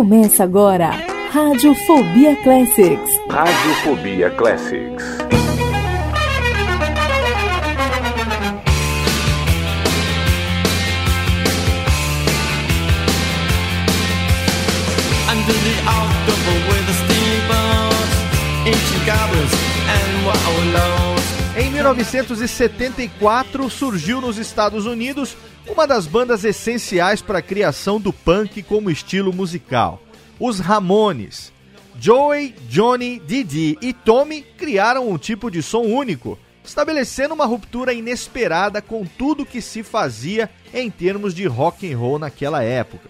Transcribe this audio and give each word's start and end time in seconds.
Começa 0.00 0.44
agora, 0.44 0.92
Radiofobia 1.30 2.34
Classics. 2.36 3.10
Radiofobia 3.28 4.30
Classics. 4.30 5.04
Under 15.28 15.52
the 15.52 15.76
October 15.84 16.56
with 16.70 16.86
the 16.86 16.94
steamboats, 16.94 18.16
ancient 18.64 19.04
goblins 19.04 19.52
and 19.86 20.24
wallows. 20.24 21.09
Em 21.56 21.68
1974 21.68 23.68
surgiu 23.68 24.20
nos 24.20 24.38
Estados 24.38 24.86
Unidos 24.86 25.36
uma 25.66 25.84
das 25.84 26.06
bandas 26.06 26.44
essenciais 26.44 27.20
para 27.20 27.40
a 27.40 27.42
criação 27.42 28.00
do 28.00 28.12
punk 28.12 28.62
como 28.62 28.88
estilo 28.88 29.32
musical, 29.32 30.00
os 30.38 30.60
Ramones. 30.60 31.52
Joey, 31.98 32.54
Johnny, 32.68 33.18
Didi 33.18 33.76
e 33.82 33.92
Tommy 33.92 34.42
criaram 34.42 35.10
um 35.10 35.18
tipo 35.18 35.50
de 35.50 35.60
som 35.60 35.80
único, 35.80 36.38
estabelecendo 36.64 37.34
uma 37.34 37.46
ruptura 37.46 37.92
inesperada 37.92 38.80
com 38.80 39.04
tudo 39.04 39.44
que 39.44 39.60
se 39.60 39.82
fazia 39.82 40.48
em 40.72 40.88
termos 40.88 41.34
de 41.34 41.46
rock 41.46 41.92
and 41.92 41.98
roll 41.98 42.20
naquela 42.20 42.62
época. 42.62 43.08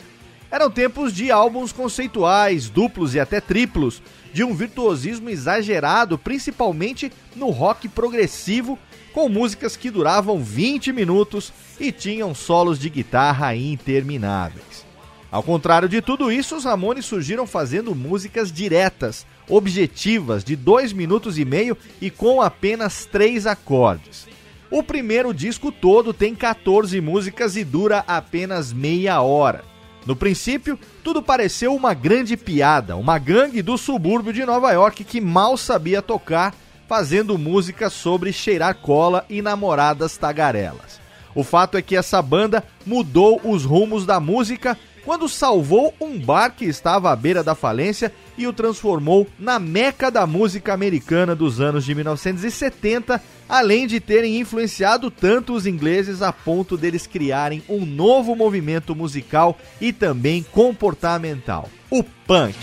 Eram 0.50 0.70
tempos 0.70 1.12
de 1.12 1.30
álbuns 1.30 1.72
conceituais, 1.72 2.70
duplos 2.70 3.14
e 3.14 3.20
até 3.20 3.38
triplos, 3.40 4.02
de 4.32 4.44
um 4.44 4.54
virtuosismo 4.54 5.28
exagerado, 5.28 6.18
principalmente 6.18 7.12
no 7.34 7.50
rock 7.50 7.88
progressivo, 7.88 8.78
com 9.12 9.28
músicas 9.28 9.76
que 9.76 9.90
duravam 9.90 10.42
20 10.42 10.92
minutos 10.92 11.52
e 11.78 11.90
tinham 11.90 12.34
solos 12.34 12.78
de 12.78 12.88
guitarra 12.88 13.54
intermináveis. 13.54 14.86
Ao 15.30 15.42
contrário 15.42 15.88
de 15.88 16.02
tudo 16.02 16.30
isso, 16.30 16.56
os 16.56 16.64
Ramones 16.64 17.06
surgiram 17.06 17.46
fazendo 17.46 17.94
músicas 17.94 18.50
diretas, 18.50 19.24
objetivas, 19.48 20.42
de 20.42 20.56
2 20.56 20.92
minutos 20.92 21.38
e 21.38 21.44
meio 21.44 21.76
e 22.00 22.10
com 22.10 22.42
apenas 22.42 23.06
3 23.06 23.46
acordes. 23.46 24.26
O 24.70 24.82
primeiro 24.82 25.32
disco 25.32 25.70
todo 25.70 26.12
tem 26.12 26.34
14 26.34 27.00
músicas 27.00 27.56
e 27.56 27.64
dura 27.64 28.04
apenas 28.06 28.72
meia 28.72 29.20
hora. 29.20 29.69
No 30.10 30.16
princípio, 30.16 30.76
tudo 31.04 31.22
pareceu 31.22 31.72
uma 31.72 31.94
grande 31.94 32.36
piada, 32.36 32.96
uma 32.96 33.16
gangue 33.16 33.62
do 33.62 33.78
subúrbio 33.78 34.32
de 34.32 34.44
Nova 34.44 34.72
York 34.72 35.04
que 35.04 35.20
mal 35.20 35.56
sabia 35.56 36.02
tocar, 36.02 36.52
fazendo 36.88 37.38
música 37.38 37.88
sobre 37.88 38.32
cheirar 38.32 38.74
cola 38.74 39.24
e 39.30 39.40
namoradas 39.40 40.16
tagarelas. 40.16 41.00
O 41.32 41.44
fato 41.44 41.76
é 41.76 41.82
que 41.82 41.94
essa 41.94 42.20
banda 42.20 42.64
mudou 42.84 43.40
os 43.44 43.64
rumos 43.64 44.04
da 44.04 44.18
música 44.18 44.76
quando 45.04 45.28
salvou 45.28 45.94
um 46.00 46.18
bar 46.18 46.56
que 46.56 46.64
estava 46.64 47.12
à 47.12 47.14
beira 47.14 47.44
da 47.44 47.54
falência 47.54 48.12
e 48.36 48.48
o 48.48 48.52
transformou 48.52 49.28
na 49.38 49.60
meca 49.60 50.10
da 50.10 50.26
música 50.26 50.74
americana 50.74 51.36
dos 51.36 51.60
anos 51.60 51.84
de 51.84 51.94
1970, 51.94 53.22
além 53.50 53.86
de 53.88 53.98
terem 53.98 54.38
influenciado 54.38 55.10
tanto 55.10 55.52
os 55.52 55.66
ingleses 55.66 56.22
a 56.22 56.32
ponto 56.32 56.76
deles 56.76 57.06
criarem 57.06 57.62
um 57.68 57.84
novo 57.84 58.36
movimento 58.36 58.94
musical 58.94 59.58
e 59.80 59.92
também 59.92 60.44
comportamental, 60.52 61.68
o 61.90 62.04
punk. 62.04 62.54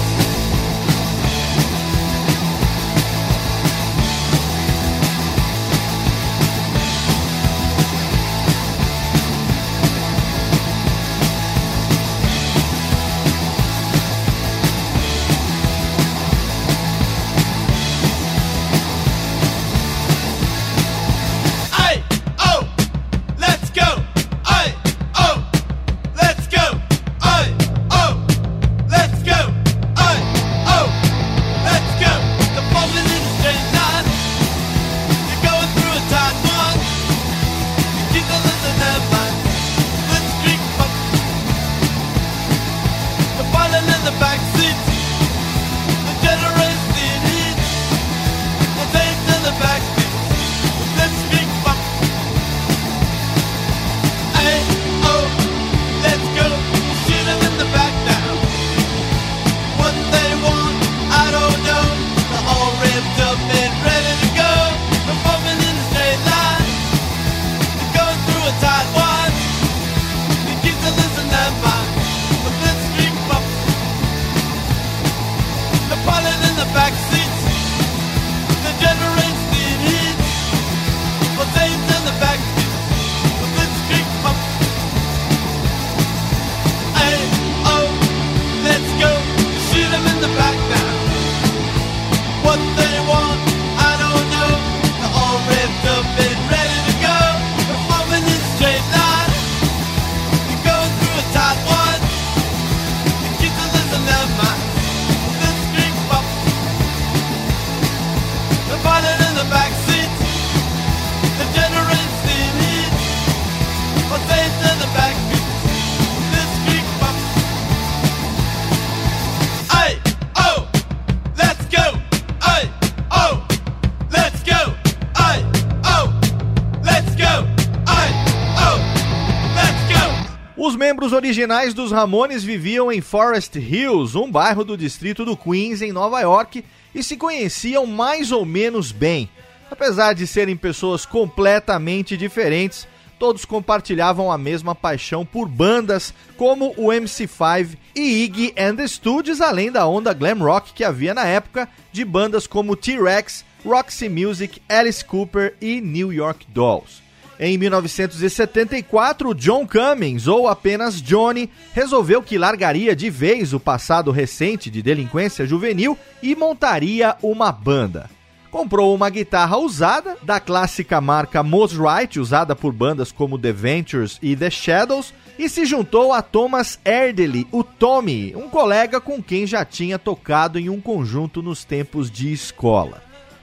Membros 130.81 131.13
originais 131.13 131.75
dos 131.75 131.91
Ramones 131.91 132.43
viviam 132.43 132.91
em 132.91 133.01
Forest 133.01 133.55
Hills, 133.59 134.17
um 134.17 134.31
bairro 134.31 134.63
do 134.63 134.75
distrito 134.75 135.23
do 135.23 135.37
Queens, 135.37 135.79
em 135.79 135.91
Nova 135.91 136.19
York, 136.21 136.65
e 136.95 137.03
se 137.03 137.15
conheciam 137.15 137.85
mais 137.85 138.31
ou 138.31 138.43
menos 138.47 138.91
bem. 138.91 139.29
Apesar 139.69 140.13
de 140.15 140.25
serem 140.25 140.57
pessoas 140.57 141.05
completamente 141.05 142.17
diferentes, 142.17 142.87
todos 143.19 143.45
compartilhavam 143.45 144.31
a 144.31 144.39
mesma 144.39 144.73
paixão 144.73 145.23
por 145.23 145.47
bandas 145.47 146.15
como 146.35 146.73
o 146.75 146.87
MC5 146.87 147.77
e 147.95 148.23
Iggy 148.23 148.51
and 148.57 148.77
the 148.77 148.87
Studios, 148.87 149.39
além 149.39 149.71
da 149.71 149.85
onda 149.85 150.15
glam 150.15 150.39
rock 150.39 150.73
que 150.73 150.83
havia 150.83 151.13
na 151.13 151.27
época 151.27 151.69
de 151.91 152.03
bandas 152.03 152.47
como 152.47 152.75
T-Rex, 152.75 153.45
Roxy 153.63 154.09
Music, 154.09 154.59
Alice 154.67 155.05
Cooper 155.05 155.53
e 155.61 155.79
New 155.79 156.11
York 156.11 156.47
Dolls. 156.49 157.10
Em 157.43 157.57
1974, 157.57 159.33
John 159.33 159.65
Cummings, 159.65 160.27
ou 160.27 160.47
apenas 160.47 161.01
Johnny, 161.01 161.49
resolveu 161.73 162.21
que 162.21 162.37
largaria 162.37 162.95
de 162.95 163.09
vez 163.09 163.51
o 163.51 163.59
passado 163.59 164.11
recente 164.11 164.69
de 164.69 164.79
delinquência 164.79 165.47
juvenil 165.47 165.97
e 166.21 166.35
montaria 166.35 167.17
uma 167.19 167.51
banda. 167.51 168.07
Comprou 168.51 168.93
uma 168.93 169.09
guitarra 169.09 169.57
usada, 169.57 170.17
da 170.21 170.39
clássica 170.39 171.01
marca 171.01 171.41
Mosrite, 171.41 172.19
usada 172.19 172.55
por 172.55 172.71
bandas 172.71 173.11
como 173.11 173.39
The 173.39 173.51
Ventures 173.51 174.19
e 174.21 174.35
The 174.35 174.51
Shadows, 174.51 175.11
e 175.39 175.49
se 175.49 175.65
juntou 175.65 176.13
a 176.13 176.21
Thomas 176.21 176.79
Erdely, 176.85 177.47
o 177.51 177.63
Tommy, 177.63 178.35
um 178.35 178.49
colega 178.49 179.01
com 179.01 179.19
quem 179.19 179.47
já 179.47 179.65
tinha 179.65 179.97
tocado 179.97 180.59
em 180.59 180.69
um 180.69 180.79
conjunto 180.79 181.41
nos 181.41 181.65
tempos 181.65 182.11
de 182.11 182.31
escola. 182.31 183.01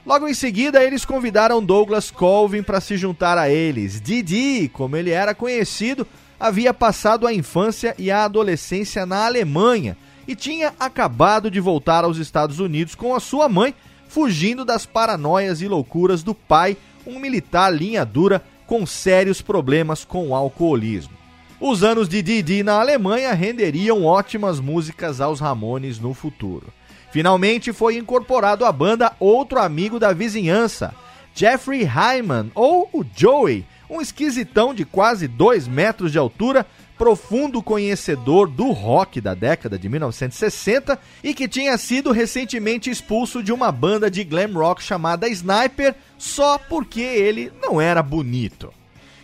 Logo 0.09 0.27
em 0.27 0.33
seguida, 0.33 0.83
eles 0.83 1.05
convidaram 1.05 1.63
Douglas 1.63 2.09
Colvin 2.09 2.63
para 2.63 2.81
se 2.81 2.97
juntar 2.97 3.37
a 3.37 3.47
eles. 3.47 4.01
Didi, 4.01 4.67
como 4.67 4.97
ele 4.97 5.11
era 5.11 5.35
conhecido, 5.35 6.07
havia 6.39 6.73
passado 6.73 7.27
a 7.27 7.31
infância 7.31 7.93
e 7.95 8.09
a 8.09 8.23
adolescência 8.25 9.05
na 9.05 9.27
Alemanha 9.27 9.95
e 10.27 10.35
tinha 10.35 10.73
acabado 10.79 11.51
de 11.51 11.59
voltar 11.59 12.05
aos 12.05 12.17
Estados 12.17 12.59
Unidos 12.59 12.95
com 12.95 13.13
a 13.13 13.19
sua 13.19 13.47
mãe, 13.47 13.75
fugindo 14.07 14.65
das 14.65 14.83
paranoias 14.83 15.61
e 15.61 15.67
loucuras 15.67 16.23
do 16.23 16.33
pai, 16.33 16.75
um 17.05 17.19
militar 17.19 17.71
linha 17.71 18.03
dura 18.03 18.43
com 18.65 18.87
sérios 18.87 19.43
problemas 19.43 20.03
com 20.03 20.29
o 20.29 20.35
alcoolismo. 20.35 21.13
Os 21.61 21.83
anos 21.83 22.09
de 22.09 22.23
Didi 22.23 22.63
na 22.63 22.79
Alemanha 22.79 23.31
renderiam 23.33 24.03
ótimas 24.03 24.59
músicas 24.59 25.21
aos 25.21 25.39
Ramones 25.39 25.99
no 25.99 26.15
futuro. 26.15 26.78
Finalmente 27.11 27.73
foi 27.73 27.97
incorporado 27.97 28.65
à 28.65 28.71
banda 28.71 29.13
outro 29.19 29.59
amigo 29.59 29.99
da 29.99 30.13
vizinhança, 30.13 30.93
Jeffrey 31.33 31.83
Hyman, 31.83 32.51
ou 32.53 32.89
o 32.93 33.03
Joey, 33.15 33.65
um 33.89 33.99
esquisitão 33.99 34.73
de 34.73 34.85
quase 34.85 35.27
2 35.27 35.67
metros 35.67 36.11
de 36.11 36.17
altura, 36.19 36.65
profundo 36.97 37.63
conhecedor 37.63 38.49
do 38.49 38.71
rock 38.71 39.21
da 39.21 39.33
década 39.33 39.79
de 39.79 39.87
1960 39.87 40.99
e 41.23 41.33
que 41.33 41.47
tinha 41.47 41.77
sido 41.77 42.11
recentemente 42.11 42.89
expulso 42.89 43.41
de 43.41 43.53
uma 43.53 43.71
banda 43.71 44.11
de 44.11 44.23
glam 44.23 44.53
rock 44.53 44.83
chamada 44.83 45.29
Sniper 45.29 45.95
só 46.17 46.57
porque 46.57 46.99
ele 46.99 47.51
não 47.61 47.79
era 47.79 48.03
bonito. 48.03 48.73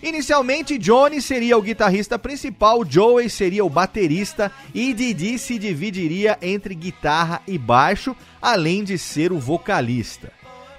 Inicialmente, 0.06 0.78
Johnny 0.78 1.20
seria 1.20 1.58
o 1.58 1.62
guitarrista 1.64 2.20
principal, 2.20 2.86
Joey 2.88 3.28
seria 3.28 3.66
o 3.66 3.70
baterista 3.72 4.52
e 4.72 4.94
Didi 4.94 5.40
se 5.40 5.58
dividiria 5.58 6.38
entre 6.44 6.76
guitarra 6.76 7.42
e 7.48 7.58
baixo, 7.58 8.16
além 8.40 8.84
de 8.84 9.00
ser 9.00 9.32
o 9.32 9.40
vocalista. 9.40 10.32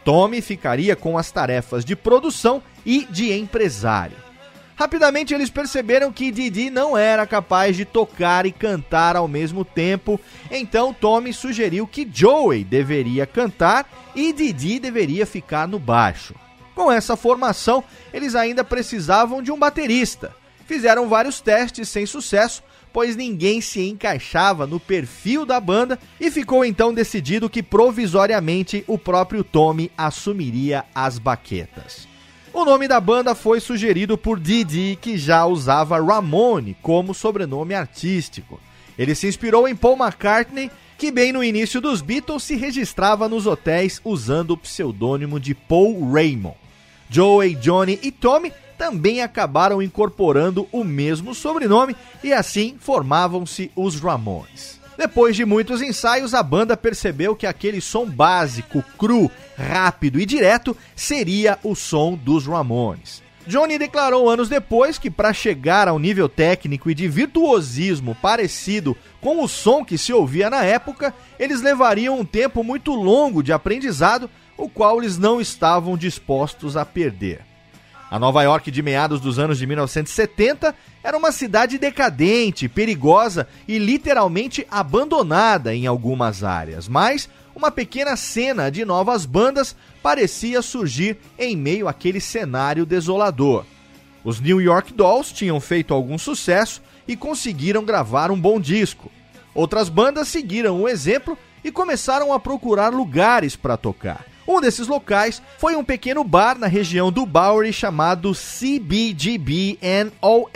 Tommy 0.04 0.40
ficaria 0.40 0.94
com 0.94 1.18
as 1.18 1.32
tarefas 1.32 1.84
de 1.84 1.96
produção 1.96 2.62
e 2.84 3.04
de 3.10 3.32
empresário. 3.32 4.16
Rapidamente 4.76 5.34
eles 5.34 5.50
perceberam 5.50 6.12
que 6.12 6.30
Didi 6.30 6.70
não 6.70 6.96
era 6.96 7.26
capaz 7.26 7.76
de 7.76 7.84
tocar 7.84 8.46
e 8.46 8.52
cantar 8.52 9.16
ao 9.16 9.26
mesmo 9.26 9.64
tempo, 9.64 10.20
então 10.52 10.94
Tommy 10.94 11.32
sugeriu 11.32 11.84
que 11.84 12.08
Joey 12.08 12.62
deveria 12.62 13.26
cantar 13.26 13.90
e 14.14 14.32
Didi 14.32 14.78
deveria 14.78 15.26
ficar 15.26 15.66
no 15.66 15.80
baixo. 15.80 16.32
Com 16.76 16.92
essa 16.92 17.16
formação, 17.16 17.82
eles 18.12 18.34
ainda 18.34 18.62
precisavam 18.62 19.42
de 19.42 19.50
um 19.50 19.58
baterista. 19.58 20.36
Fizeram 20.66 21.08
vários 21.08 21.40
testes 21.40 21.88
sem 21.88 22.04
sucesso, 22.04 22.62
pois 22.92 23.16
ninguém 23.16 23.62
se 23.62 23.80
encaixava 23.88 24.66
no 24.66 24.78
perfil 24.78 25.46
da 25.46 25.58
banda 25.58 25.98
e 26.20 26.30
ficou 26.30 26.66
então 26.66 26.92
decidido 26.92 27.48
que 27.48 27.62
provisoriamente 27.62 28.84
o 28.86 28.98
próprio 28.98 29.42
Tommy 29.42 29.90
assumiria 29.96 30.84
as 30.94 31.18
baquetas. 31.18 32.06
O 32.52 32.62
nome 32.62 32.86
da 32.86 33.00
banda 33.00 33.34
foi 33.34 33.58
sugerido 33.58 34.18
por 34.18 34.38
Didi, 34.38 34.98
que 35.00 35.16
já 35.16 35.46
usava 35.46 35.98
Ramone 35.98 36.76
como 36.82 37.14
sobrenome 37.14 37.74
artístico. 37.74 38.60
Ele 38.98 39.14
se 39.14 39.26
inspirou 39.26 39.66
em 39.66 39.74
Paul 39.74 39.96
McCartney, 39.96 40.70
que 40.98 41.10
bem 41.10 41.32
no 41.32 41.42
início 41.42 41.80
dos 41.80 42.02
Beatles 42.02 42.42
se 42.42 42.54
registrava 42.54 43.30
nos 43.30 43.46
hotéis 43.46 43.98
usando 44.04 44.50
o 44.50 44.58
pseudônimo 44.58 45.40
de 45.40 45.54
Paul 45.54 46.12
Raymond. 46.12 46.65
Joey, 47.08 47.54
Johnny 47.54 47.98
e 48.02 48.10
Tommy 48.10 48.52
também 48.76 49.22
acabaram 49.22 49.80
incorporando 49.80 50.68
o 50.70 50.84
mesmo 50.84 51.34
sobrenome 51.34 51.96
e 52.22 52.32
assim 52.32 52.76
formavam-se 52.78 53.70
os 53.74 53.98
Ramones. 53.98 54.80
Depois 54.98 55.36
de 55.36 55.44
muitos 55.44 55.82
ensaios, 55.82 56.32
a 56.32 56.42
banda 56.42 56.76
percebeu 56.76 57.36
que 57.36 57.46
aquele 57.46 57.80
som 57.80 58.06
básico, 58.06 58.82
cru, 58.98 59.30
rápido 59.56 60.18
e 60.18 60.24
direto 60.24 60.76
seria 60.94 61.58
o 61.62 61.74
som 61.74 62.14
dos 62.14 62.46
Ramones. 62.46 63.22
Johnny 63.46 63.78
declarou 63.78 64.28
anos 64.28 64.48
depois 64.48 64.98
que, 64.98 65.08
para 65.08 65.32
chegar 65.32 65.86
ao 65.86 66.00
nível 66.00 66.28
técnico 66.28 66.90
e 66.90 66.94
de 66.94 67.06
virtuosismo 67.06 68.16
parecido 68.20 68.96
com 69.20 69.42
o 69.42 69.46
som 69.46 69.84
que 69.84 69.96
se 69.96 70.12
ouvia 70.12 70.50
na 70.50 70.64
época, 70.64 71.14
eles 71.38 71.62
levariam 71.62 72.18
um 72.18 72.24
tempo 72.24 72.64
muito 72.64 72.92
longo 72.92 73.42
de 73.42 73.52
aprendizado 73.52 74.28
o 74.56 74.68
qual 74.68 74.98
eles 74.98 75.18
não 75.18 75.40
estavam 75.40 75.96
dispostos 75.96 76.76
a 76.76 76.84
perder. 76.84 77.40
A 78.10 78.18
Nova 78.18 78.42
York 78.42 78.70
de 78.70 78.82
meados 78.82 79.20
dos 79.20 79.38
anos 79.38 79.58
de 79.58 79.66
1970 79.66 80.74
era 81.02 81.16
uma 81.16 81.32
cidade 81.32 81.76
decadente, 81.76 82.68
perigosa 82.68 83.48
e 83.66 83.78
literalmente 83.78 84.66
abandonada 84.70 85.74
em 85.74 85.86
algumas 85.86 86.44
áreas, 86.44 86.86
mas 86.86 87.28
uma 87.54 87.70
pequena 87.70 88.14
cena 88.16 88.70
de 88.70 88.84
novas 88.84 89.26
bandas 89.26 89.74
parecia 90.02 90.62
surgir 90.62 91.16
em 91.38 91.56
meio 91.56 91.88
àquele 91.88 92.20
cenário 92.20 92.86
desolador. 92.86 93.64
Os 94.22 94.40
New 94.40 94.60
York 94.60 94.92
Dolls 94.92 95.32
tinham 95.32 95.60
feito 95.60 95.94
algum 95.94 96.18
sucesso 96.18 96.82
e 97.08 97.16
conseguiram 97.16 97.84
gravar 97.84 98.30
um 98.30 98.40
bom 98.40 98.60
disco. 98.60 99.10
Outras 99.54 99.88
bandas 99.88 100.28
seguiram 100.28 100.82
o 100.82 100.88
exemplo 100.88 101.36
e 101.64 101.72
começaram 101.72 102.32
a 102.32 102.38
procurar 102.38 102.92
lugares 102.92 103.56
para 103.56 103.76
tocar. 103.76 104.35
Um 104.46 104.60
desses 104.60 104.86
locais 104.86 105.42
foi 105.58 105.74
um 105.74 105.82
pequeno 105.82 106.22
bar 106.22 106.56
na 106.56 106.68
região 106.68 107.10
do 107.10 107.26
Bowery 107.26 107.72
chamado 107.72 108.32
CBGB 108.32 109.78
and 109.82 110.12
OMFUG. 110.22 110.46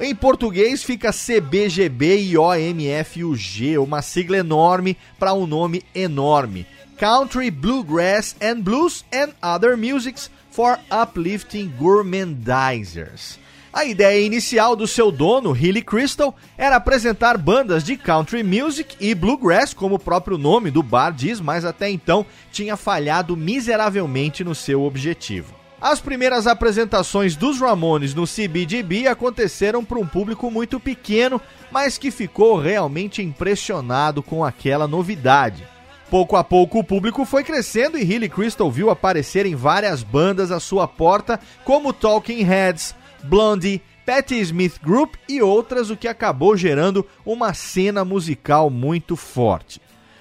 Em 0.00 0.14
português 0.14 0.82
fica 0.82 1.12
CBGB 1.12 2.22
e 2.22 2.36
OMFUG, 2.36 3.78
uma 3.78 4.02
sigla 4.02 4.36
enorme 4.38 4.96
para 5.18 5.32
um 5.32 5.46
nome 5.46 5.84
enorme. 5.94 6.66
Country, 6.98 7.50
Bluegrass 7.50 8.34
and 8.40 8.62
Blues 8.62 9.04
and 9.12 9.32
Other 9.42 9.76
Musics 9.76 10.30
for 10.50 10.78
Uplifting 10.90 11.72
Gourmandizers. 11.78 13.38
A 13.76 13.84
ideia 13.84 14.24
inicial 14.24 14.74
do 14.74 14.86
seu 14.86 15.12
dono, 15.12 15.54
Hilly 15.54 15.82
Crystal, 15.82 16.34
era 16.56 16.76
apresentar 16.76 17.36
bandas 17.36 17.84
de 17.84 17.94
country 17.94 18.42
music 18.42 18.96
e 18.98 19.14
bluegrass, 19.14 19.74
como 19.74 19.96
o 19.96 19.98
próprio 19.98 20.38
nome 20.38 20.70
do 20.70 20.82
bar 20.82 21.10
diz, 21.10 21.42
mas 21.42 21.62
até 21.62 21.90
então 21.90 22.24
tinha 22.50 22.74
falhado 22.74 23.36
miseravelmente 23.36 24.42
no 24.42 24.54
seu 24.54 24.82
objetivo. 24.82 25.54
As 25.78 26.00
primeiras 26.00 26.46
apresentações 26.46 27.36
dos 27.36 27.60
Ramones 27.60 28.14
no 28.14 28.24
CBGB 28.24 29.08
aconteceram 29.08 29.84
para 29.84 29.98
um 29.98 30.06
público 30.06 30.50
muito 30.50 30.80
pequeno, 30.80 31.38
mas 31.70 31.98
que 31.98 32.10
ficou 32.10 32.58
realmente 32.58 33.20
impressionado 33.20 34.22
com 34.22 34.42
aquela 34.42 34.88
novidade. 34.88 35.68
Pouco 36.08 36.36
a 36.36 36.42
pouco 36.42 36.78
o 36.78 36.84
público 36.84 37.26
foi 37.26 37.44
crescendo 37.44 37.98
e 37.98 38.02
Hilly 38.02 38.30
Crystal 38.30 38.70
viu 38.70 38.88
aparecer 38.88 39.44
em 39.44 39.54
várias 39.54 40.02
bandas 40.02 40.50
à 40.50 40.58
sua 40.58 40.88
porta, 40.88 41.38
como 41.62 41.92
Talking 41.92 42.42
Heads, 42.42 42.94
Blondie, 43.26 43.82
Patti 44.06 44.36
Smith 44.40 44.80
Group 44.82 45.14
e 45.28 45.42
outras, 45.42 45.90
o 45.90 45.96
que 45.96 46.06
acabou 46.06 46.56
gerando 46.56 47.06
uma 47.24 47.52
cena 47.52 48.04
musical 48.04 48.70
muito 48.70 49.16
forte. 49.16 49.80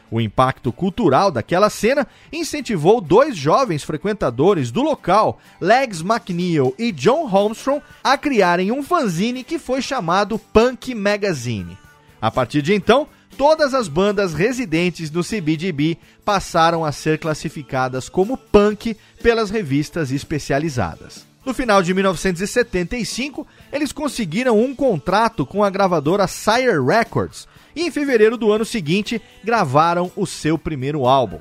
O 0.09 0.21
impacto 0.21 0.71
cultural 0.71 1.31
daquela 1.31 1.69
cena 1.69 2.07
incentivou 2.31 3.01
dois 3.01 3.35
jovens 3.35 3.83
frequentadores 3.83 4.71
do 4.71 4.81
local, 4.81 5.39
Legs 5.59 6.01
McNeil 6.01 6.73
e 6.77 6.91
John 6.91 7.27
Holmstrom, 7.27 7.81
a 8.03 8.17
criarem 8.17 8.71
um 8.71 8.83
fanzine 8.83 9.43
que 9.43 9.59
foi 9.59 9.81
chamado 9.81 10.39
Punk 10.39 10.93
Magazine. 10.95 11.77
A 12.21 12.31
partir 12.31 12.61
de 12.61 12.73
então, 12.73 13.07
todas 13.37 13.73
as 13.73 13.87
bandas 13.87 14.33
residentes 14.33 15.11
no 15.11 15.23
CBGB 15.23 15.97
passaram 16.23 16.85
a 16.85 16.91
ser 16.91 17.19
classificadas 17.19 18.09
como 18.09 18.37
punk 18.37 18.95
pelas 19.21 19.49
revistas 19.49 20.11
especializadas. 20.11 21.34
No 21.45 21.53
final 21.53 21.83
de 21.83 21.93
1975, 21.93 23.45
eles 23.71 23.91
conseguiram 23.91 24.59
um 24.59 24.73
contrato 24.73 25.45
com 25.45 25.63
a 25.63 25.69
gravadora 25.69 26.25
Sire 26.25 26.83
Records 26.83 27.47
e 27.75 27.83
em 27.83 27.91
fevereiro 27.91 28.35
do 28.35 28.51
ano 28.51 28.65
seguinte 28.65 29.21
gravaram 29.43 30.11
o 30.15 30.25
seu 30.25 30.57
primeiro 30.57 31.05
álbum. 31.05 31.39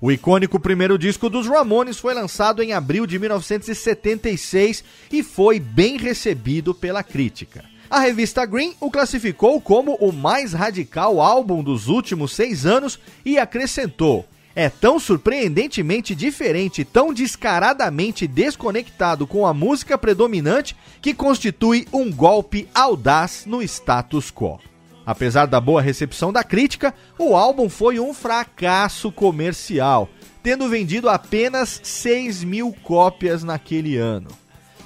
O 0.00 0.10
icônico 0.10 0.58
primeiro 0.58 0.98
disco 0.98 1.30
dos 1.30 1.46
Ramones 1.46 1.98
foi 1.98 2.12
lançado 2.14 2.62
em 2.62 2.72
abril 2.72 3.06
de 3.06 3.16
1976 3.18 4.82
e 5.12 5.22
foi 5.22 5.60
bem 5.60 5.96
recebido 5.98 6.74
pela 6.74 7.04
crítica. 7.04 7.64
A 7.88 8.00
revista 8.00 8.44
Green 8.44 8.74
o 8.80 8.90
classificou 8.90 9.60
como 9.60 9.94
o 9.94 10.10
mais 10.12 10.52
radical 10.52 11.20
álbum 11.20 11.62
dos 11.62 11.86
últimos 11.86 12.32
seis 12.32 12.66
anos 12.66 12.98
e 13.24 13.38
acrescentou: 13.38 14.26
é 14.54 14.68
tão 14.68 15.00
surpreendentemente 15.00 16.14
diferente, 16.14 16.84
tão 16.84 17.12
descaradamente 17.12 18.26
desconectado 18.26 19.26
com 19.26 19.46
a 19.46 19.52
música 19.52 19.98
predominante 19.98 20.76
que 21.02 21.12
constitui 21.12 21.86
um 21.92 22.12
golpe 22.12 22.68
audaz 22.74 23.44
no 23.46 23.62
status 23.62 24.30
quo. 24.30 24.60
Apesar 25.04 25.46
da 25.46 25.60
boa 25.60 25.82
recepção 25.82 26.32
da 26.32 26.42
crítica, 26.42 26.94
o 27.18 27.36
álbum 27.36 27.68
foi 27.68 28.00
um 28.00 28.14
fracasso 28.14 29.12
comercial, 29.12 30.08
tendo 30.42 30.68
vendido 30.68 31.10
apenas 31.10 31.80
6 31.82 32.44
mil 32.44 32.74
cópias 32.82 33.44
naquele 33.44 33.96
ano. 33.96 34.28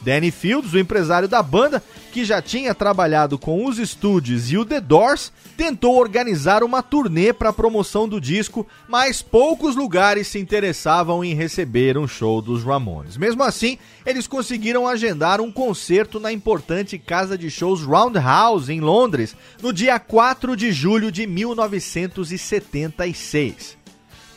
Danny 0.03 0.31
Fields, 0.31 0.73
o 0.73 0.79
empresário 0.79 1.29
da 1.29 1.43
banda, 1.43 1.83
que 2.13 2.25
já 2.25 2.41
tinha 2.43 2.75
trabalhado 2.75 3.39
com 3.39 3.67
os 3.67 3.79
estúdios 3.79 4.51
e 4.51 4.59
o 4.59 4.65
The 4.65 4.81
Doors, 4.81 5.31
tentou 5.57 5.97
organizar 5.97 6.63
uma 6.63 6.83
turnê 6.83 7.33
para 7.33 7.49
a 7.51 7.53
promoção 7.53 8.09
do 8.09 8.21
disco, 8.21 8.67
mas 8.89 9.23
poucos 9.23 9.77
lugares 9.77 10.27
se 10.29 10.39
interessavam 10.39 11.23
em 11.25 11.35
receber 11.35 11.99
um 11.99 12.09
show 12.09 12.43
dos 12.43 12.65
Ramones. 12.65 13.17
Mesmo 13.17 13.43
assim, 13.43 13.79
eles 14.05 14.27
conseguiram 14.27 14.87
agendar 14.87 15.41
um 15.41 15.51
concerto 15.53 16.21
na 16.21 16.31
importante 16.33 16.99
casa 16.99 17.39
de 17.39 17.51
shows 17.51 17.83
Roundhouse, 17.83 18.73
em 18.73 18.81
Londres, 18.81 19.37
no 19.63 19.73
dia 19.73 19.99
4 19.99 20.57
de 20.57 20.73
julho 20.73 21.13
de 21.13 21.27
1976. 21.27 23.78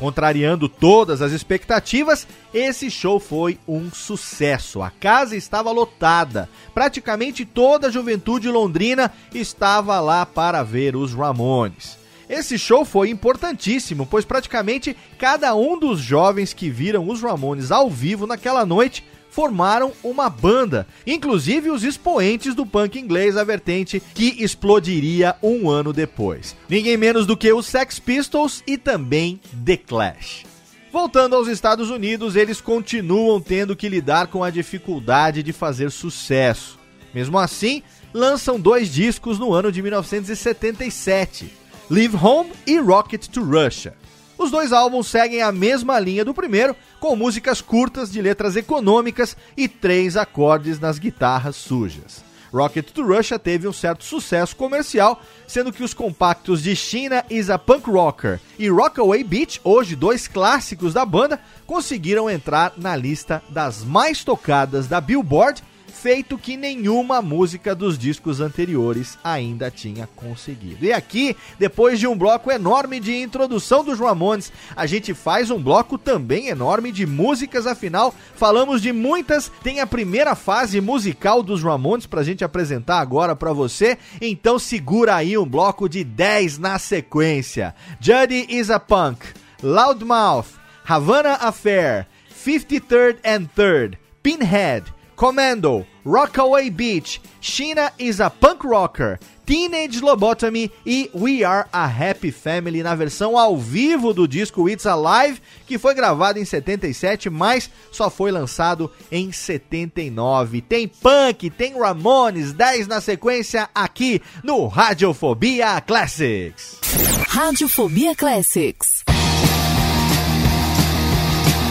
Contrariando 0.02 0.68
todas 0.68 1.22
as 1.22 1.32
expectativas, 1.32 2.28
esse 2.52 2.90
show 2.90 3.20
foi 3.20 3.60
um 3.68 3.92
sucesso. 3.92 4.82
A 4.82 4.90
casa 4.90 5.36
estava 5.36 5.70
lotada. 5.70 6.50
Praticamente 6.74 7.46
toda 7.46 7.86
a 7.86 7.92
juventude 7.92 8.50
londrina 8.50 9.14
estava 9.32 10.00
lá 10.00 10.26
para 10.26 10.64
ver 10.64 10.96
os 10.96 11.14
Ramones. 11.14 12.00
Esse 12.28 12.58
show 12.58 12.84
foi 12.84 13.12
importantíssimo, 13.12 14.08
pois 14.08 14.26
praticamente 14.26 14.98
cada 15.20 15.54
um 15.54 15.78
dos 15.78 16.00
jovens 16.00 16.52
que 16.52 16.68
viram 16.68 17.08
os 17.08 17.22
Ramones 17.22 17.72
ao 17.72 17.88
vivo 17.88 18.26
naquela 18.26 18.66
noite 18.66 19.04
formaram 19.32 19.94
uma 20.04 20.30
banda, 20.30 20.86
inclusive 21.08 21.72
os 21.72 21.84
expoentes 21.84 22.54
do 22.54 22.66
punk 22.66 23.00
inglês, 23.00 23.38
a 23.38 23.44
vertente 23.44 24.02
que 24.14 24.44
explodiria 24.44 25.36
um 25.42 25.70
ano 25.70 25.92
depois. 25.92 26.56
Ninguém 26.70 26.98
menos 26.98 27.26
do 27.26 27.38
que 27.38 27.52
os 27.52 27.66
Sex 27.66 27.98
Pistols 27.98 28.62
e 28.68 28.78
também 28.78 29.40
The 29.66 29.78
Clash. 29.78 30.44
Voltando 30.92 31.38
aos 31.38 31.48
Estados 31.48 31.90
Unidos, 31.90 32.36
eles 32.36 32.60
continuam 32.60 33.40
tendo 33.40 33.78
que 33.78 33.88
lidar 33.88 34.28
com 34.28 34.44
a 34.44 34.50
dificuldade 34.50 35.42
de 35.42 35.54
fazer 35.54 35.90
sucesso. 35.90 36.78
Mesmo 37.14 37.40
assim, 37.40 37.82
lançam 38.14 38.60
dois 38.60 38.94
discos 38.94 39.40
no 39.40 39.54
ano 39.54 39.72
de 39.72 39.82
1977: 39.82 41.50
Live 41.90 42.18
Home 42.18 42.52
e 42.68 42.78
Rocket 42.78 43.28
to 43.28 43.42
Russia. 43.42 43.94
Os 44.42 44.50
dois 44.50 44.74
álbuns 44.74 45.06
seguem 45.06 45.44
a 45.44 45.52
mesma 45.52 46.00
linha 46.00 46.26
do 46.26 46.34
primeiro, 46.34 46.76
com 47.00 47.16
músicas 47.16 47.62
curtas 47.62 48.12
de 48.12 48.20
letras 48.20 48.56
econômicas 48.56 49.38
e 49.56 49.68
três 49.68 50.18
acordes 50.18 50.80
nas 50.80 50.98
guitarras 50.98 51.56
sujas. 51.56 52.24
Rocket 52.52 52.90
to 52.90 53.04
Russia 53.04 53.38
teve 53.38 53.68
um 53.68 53.72
certo 53.72 54.04
sucesso 54.04 54.56
comercial, 54.56 55.22
sendo 55.46 55.72
que 55.72 55.84
os 55.84 55.94
compactos 55.94 56.64
de 56.64 56.76
China 56.76 57.24
is 57.30 57.52
a 57.52 57.60
Punk 57.60 57.88
Rocker 57.88 58.40
e 58.58 58.68
Rockaway 58.68 59.24
Beach, 59.24 59.62
hoje 59.64 59.96
dois 59.96 60.28
clássicos 60.28 60.92
da 60.92 61.06
banda, 61.06 61.40
conseguiram 61.68 62.28
entrar 62.28 62.74
na 62.78 62.96
lista 62.96 63.44
das 63.48 63.84
mais 63.84 64.24
tocadas 64.24 64.88
da 64.88 65.00
Billboard 65.00 65.62
feito 65.92 66.38
que 66.38 66.58
nenhuma 66.58 67.22
música 67.22 67.76
dos 67.76 67.98
discos 67.98 68.40
anteriores 68.40 69.20
ainda 69.24 69.70
tinha 69.70 70.08
conseguido. 70.16 70.86
E 70.86 70.94
aqui, 70.94 71.36
depois 71.60 72.00
de 72.00 72.08
um 72.08 72.18
bloco 72.18 72.50
enorme 72.50 73.00
de 73.00 73.22
introdução 73.22 73.84
dos 73.84 74.00
Ramones, 74.00 74.52
a 74.76 74.86
gente 74.86 75.14
faz 75.14 75.52
um 75.52 75.62
bloco 75.62 75.98
também 75.98 76.48
enorme 76.48 76.92
de 76.92 77.06
músicas, 77.06 77.68
afinal, 77.68 78.16
falamos 78.36 78.82
de 78.82 78.92
muitas, 78.92 79.52
tem 79.62 79.80
a 79.80 79.88
primeira 79.88 80.34
fase 80.34 80.82
musical 80.82 81.44
dos 81.44 81.62
Ramones 81.62 82.08
pra 82.08 82.24
gente 82.24 82.44
apresentar 82.44 83.00
agora 83.00 83.36
pra 83.36 83.54
você, 83.54 83.98
então 84.20 84.58
segura 84.58 85.16
aí 85.16 85.38
um 85.38 85.46
bloco 85.46 85.88
de 85.88 86.04
10 86.04 86.58
na 86.58 86.80
sequência. 86.80 87.76
Judy 88.00 88.48
is 88.50 88.70
a 88.70 88.80
Punk, 88.80 89.26
Loudmouth, 89.62 90.48
Havana 90.84 91.34
Affair, 91.34 92.08
53rd 92.44 93.18
and 93.24 93.48
3rd, 93.56 93.98
Pinhead, 94.24 94.92
Commando, 95.22 95.86
Rockaway 96.04 96.72
Beach, 96.72 97.22
China 97.40 97.92
is 98.00 98.20
a 98.20 98.28
Punk 98.28 98.66
Rocker, 98.66 99.20
Teenage 99.46 100.02
Lobotomy 100.02 100.72
e 100.84 101.12
We 101.14 101.44
Are 101.44 101.68
a 101.72 101.86
Happy 101.86 102.32
Family 102.32 102.82
na 102.82 102.96
versão 102.96 103.38
ao 103.38 103.56
vivo 103.56 104.16
do 104.16 104.28
disco 104.28 104.68
It's 104.68 104.88
Alive, 104.88 105.40
que 105.68 105.78
foi 105.78 105.94
gravado 105.94 106.40
em 106.40 106.44
77, 106.44 107.30
mas 107.30 107.70
só 107.92 108.10
foi 108.10 108.32
lançado 108.32 108.92
em 109.12 109.32
79. 109.32 110.60
Tem 110.60 110.88
punk, 110.88 111.52
tem 111.52 111.80
Ramones, 111.80 112.52
10 112.52 112.88
na 112.88 113.00
sequência 113.00 113.70
aqui 113.76 114.24
no 114.44 114.66
Radiofobia 114.66 115.80
Classics. 115.82 116.80
Radiofobia 117.28 118.16
Classics. 118.16 119.04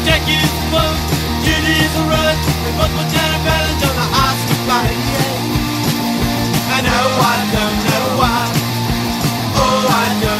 Jackie's 0.05 1.10
boat, 1.41 1.47
Judy's 1.47 1.97
a 1.97 2.03
run. 2.05 2.37
We 2.65 2.71
both 2.77 2.93
were 2.97 3.09
Janet 3.11 3.45
Balance 3.45 3.83
on 3.85 3.95
the 3.97 4.09
Oscar 4.25 4.59
flight. 4.65 4.99
I 6.73 6.81
know 6.83 7.07
I 7.21 7.39
don't 7.53 7.79
know 7.87 8.07
why. 8.19 8.41
Oh, 9.57 9.87
I 9.89 10.21
don't 10.23 10.40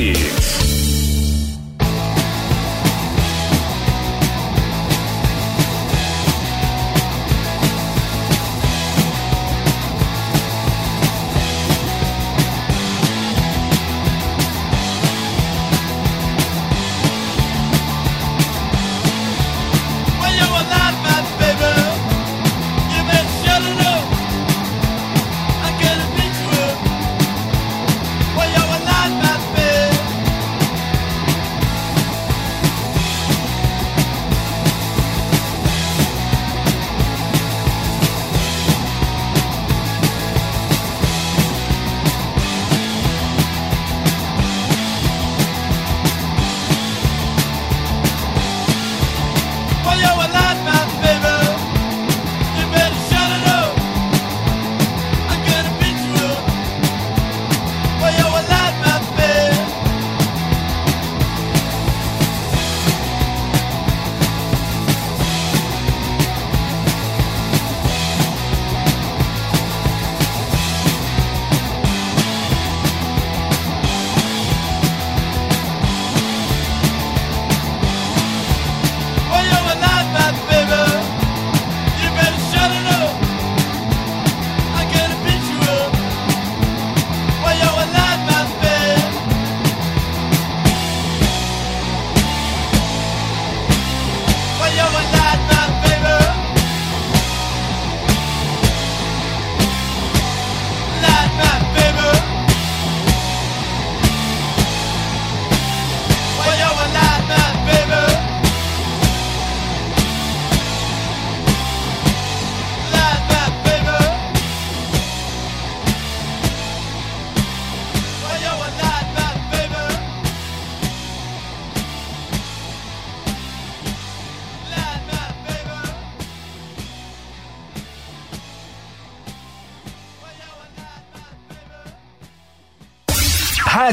России. 0.00 0.39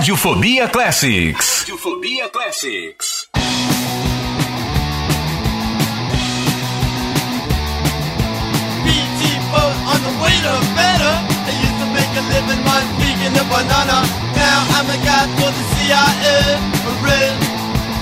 Radiofobia 0.08 0.72
Classics. 0.72 1.68
Radiofobia 1.68 2.32
Classics. 2.32 3.28
BT 8.88 9.20
boat 9.52 9.76
on 9.92 10.00
the 10.08 10.14
way 10.24 10.32
to 10.48 10.56
better. 10.80 11.12
I 11.12 11.52
used 11.60 11.76
to 11.84 11.88
make 11.92 12.14
a 12.16 12.24
living 12.24 12.64
a 13.36 13.44
banana. 13.52 14.00
Now 14.32 14.80
I'm 14.80 14.88
a 14.88 14.98
guy 15.04 15.28
for 15.36 15.52
the 15.52 15.64
CIA, 15.76 16.56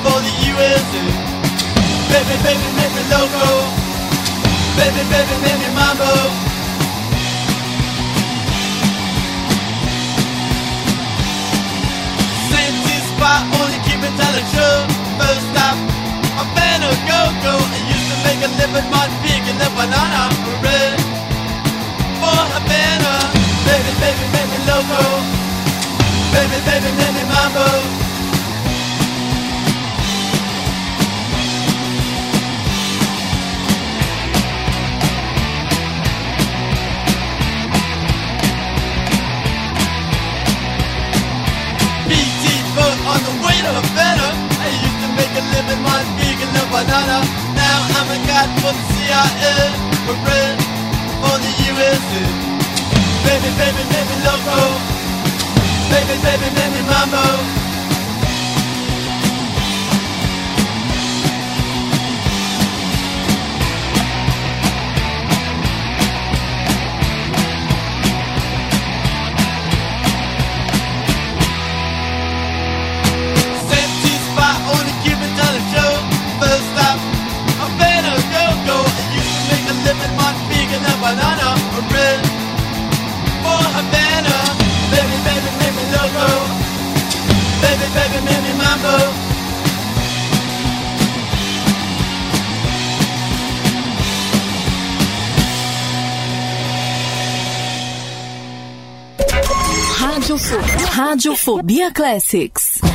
for 0.06 0.22
the 0.22 0.34
USA. 0.54 1.02
Baby, 2.14 2.36
baby, 2.46 2.70
baby, 2.78 3.02
loco. 3.10 3.66
Baby, 4.78 5.02
baby, 5.10 5.34
mambo. 5.74 6.55
the 14.36 14.44
show 14.52 14.76
first 15.16 15.44
stop. 15.52 15.78
I'm 16.36 16.48
fan 16.56 16.84
of 16.84 16.96
go-go. 17.08 17.56
I 17.56 17.80
used 17.88 18.08
to 18.12 18.18
make 18.28 18.42
a 18.44 18.52
living 18.60 18.88
on 18.92 19.10
vegan 19.24 19.56
and 19.56 19.74
banana 19.80 20.24
bread. 20.60 21.00
For 22.20 22.40
Havana, 22.52 23.16
baby, 23.64 23.92
baby, 24.04 24.26
baby, 24.36 24.58
loco. 24.68 25.04
Baby, 26.36 26.58
baby, 26.68 26.92
baby, 27.00 27.24
mambo. 27.32 28.05
living 45.56 45.82
my 45.88 46.04
vegan 46.20 46.52
no 46.52 46.64
banana. 46.68 47.18
Now 47.56 47.78
I'm 47.96 48.10
a 48.12 48.20
god 48.28 48.50
for 48.60 48.74
the 48.76 48.86
CIA, 48.92 49.56
for 50.06 50.18
rent 50.28 50.60
for 51.24 51.36
the 51.40 51.52
USA. 51.72 52.24
Baby, 53.26 53.50
baby, 53.60 53.84
baby, 53.94 54.16
loco. 54.28 54.60
Baby, 55.92 56.16
baby, 56.26 56.50
baby, 56.60 56.82
mambo. 56.92 57.65
Radiofobia 100.96 101.92
Classics. 101.92 102.95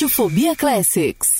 Radiofobia 0.00 0.56
Classics. 0.56 1.39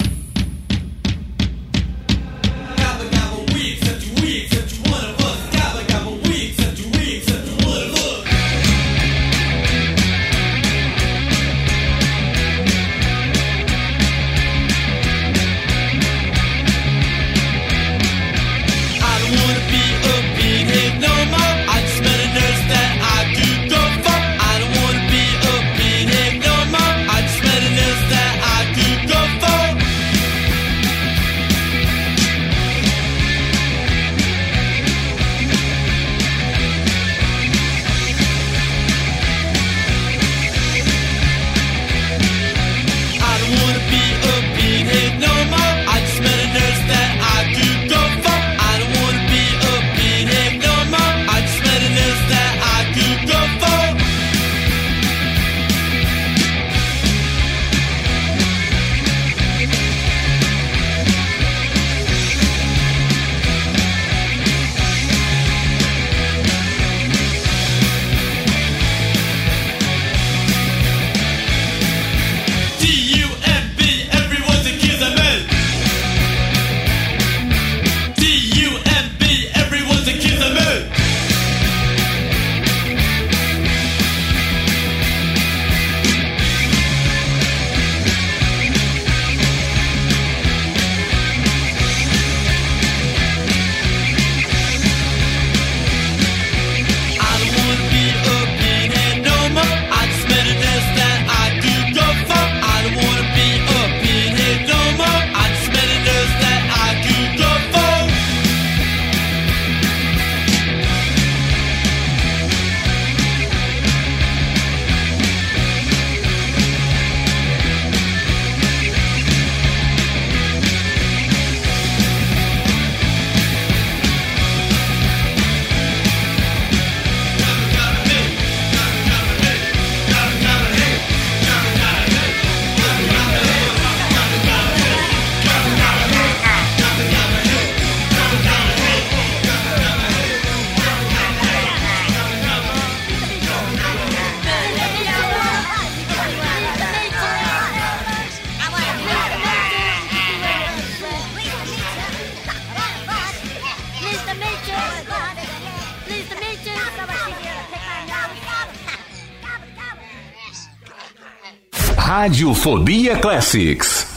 Radiofobia 162.20 163.16
Classics. 163.16 164.09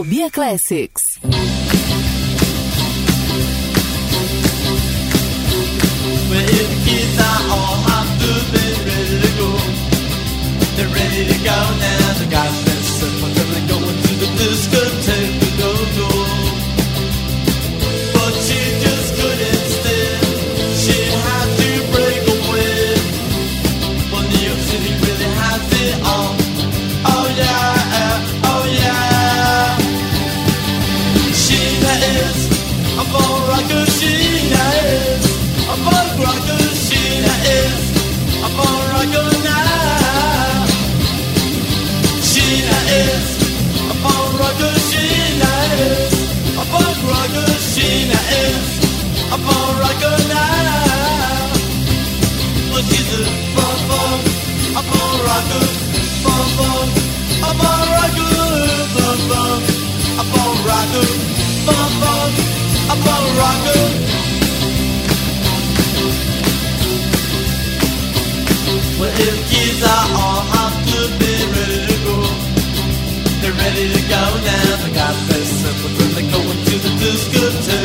Radiofobia 0.00 0.30
Classics. 0.30 1.09
Well, 68.98 69.14
if 69.14 69.36
kids 69.48 69.80
are 69.82 70.08
all 70.18 70.42
ready 71.54 71.86
to 71.86 71.96
go. 72.04 72.16
They're 73.40 73.52
ready 73.52 73.86
to 73.94 74.02
go 74.10 74.22
now. 74.44 74.86
I 74.86 74.90
got 74.92 75.14
this 75.28 75.48
simple 75.62 75.90
then 75.98 76.10
they're 76.16 76.30
going 76.34 76.58
to 76.66 76.74
the 76.84 76.90
discotheque. 77.00 77.79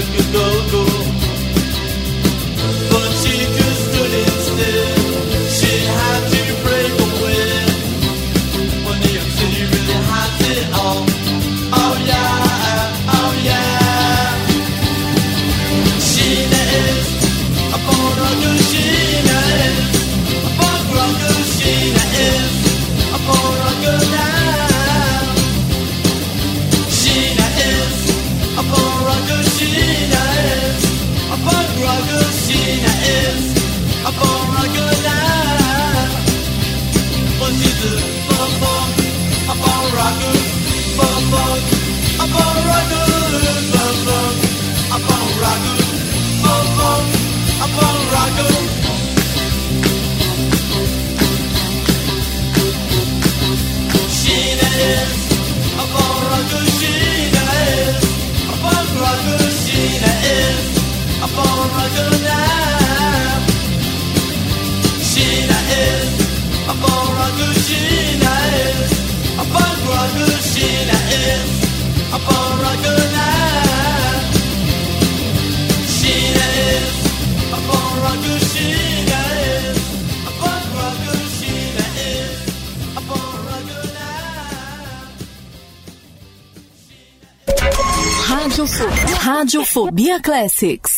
Radiofobia 89.36 90.22
Classics. 90.22 90.95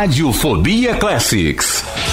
Radiofobia 0.00 0.96
Classics. 0.96 2.09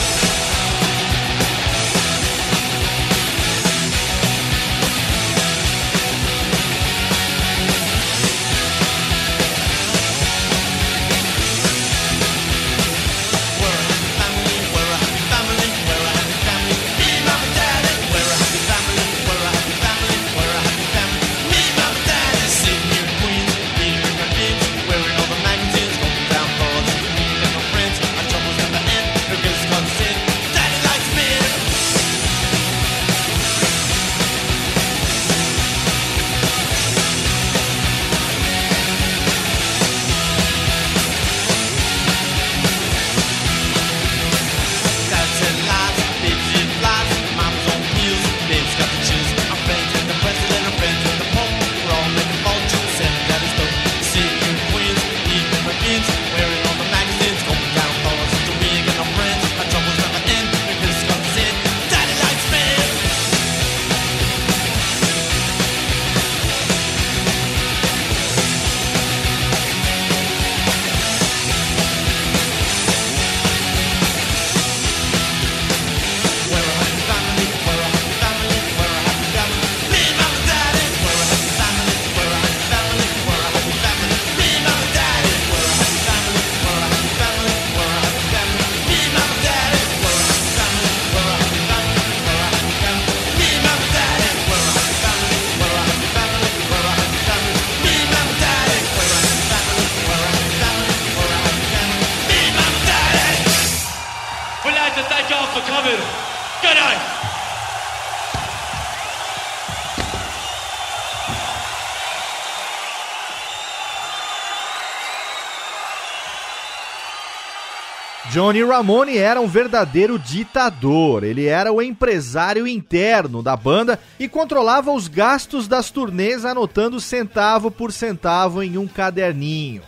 Johnny 118.47 118.63
Ramone 118.63 119.17
era 119.17 119.41
um 119.41 119.47
verdadeiro 119.47 120.17
ditador. 120.17 121.25
Ele 121.25 121.47
era 121.47 121.73
o 121.73 121.81
empresário 121.81 122.65
interno 122.65 123.43
da 123.43 123.57
banda 123.57 123.99
e 124.17 124.25
controlava 124.29 124.89
os 124.89 125.09
gastos 125.09 125.67
das 125.67 125.91
turnês, 125.91 126.45
anotando 126.45 127.01
centavo 127.01 127.69
por 127.69 127.91
centavo 127.91 128.63
em 128.63 128.77
um 128.77 128.87
caderninho. 128.87 129.81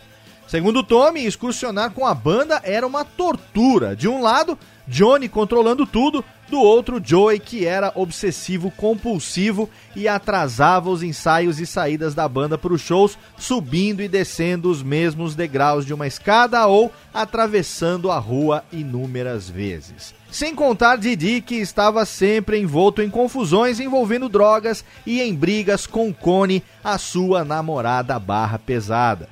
Segundo 0.46 0.82
Tommy, 0.82 1.24
excursionar 1.24 1.92
com 1.92 2.04
a 2.04 2.12
banda 2.12 2.60
era 2.62 2.86
uma 2.86 3.02
tortura. 3.02 3.96
De 3.96 4.06
um 4.06 4.20
lado, 4.20 4.58
Johnny 4.90 5.28
controlando 5.28 5.86
tudo, 5.86 6.24
do 6.48 6.60
outro, 6.60 7.00
Joey, 7.02 7.38
que 7.38 7.64
era 7.64 7.92
obsessivo 7.94 8.72
compulsivo 8.72 9.70
e 9.94 10.08
atrasava 10.08 10.90
os 10.90 11.00
ensaios 11.00 11.60
e 11.60 11.66
saídas 11.66 12.12
da 12.12 12.28
banda 12.28 12.58
para 12.58 12.72
os 12.72 12.80
shows, 12.80 13.16
subindo 13.38 14.02
e 14.02 14.08
descendo 14.08 14.68
os 14.68 14.82
mesmos 14.82 15.36
degraus 15.36 15.86
de 15.86 15.94
uma 15.94 16.08
escada 16.08 16.66
ou 16.66 16.92
atravessando 17.14 18.10
a 18.10 18.18
rua 18.18 18.64
inúmeras 18.72 19.48
vezes. 19.48 20.12
Sem 20.28 20.56
contar 20.56 20.96
Didi, 20.96 21.40
que 21.40 21.54
estava 21.54 22.04
sempre 22.04 22.58
envolto 22.58 23.00
em 23.00 23.08
confusões 23.08 23.78
envolvendo 23.78 24.28
drogas 24.28 24.84
e 25.06 25.20
em 25.20 25.32
brigas 25.32 25.86
com 25.86 26.12
Connie, 26.12 26.64
a 26.82 26.98
sua 26.98 27.44
namorada 27.44 28.18
barra 28.18 28.58
pesada. 28.58 29.28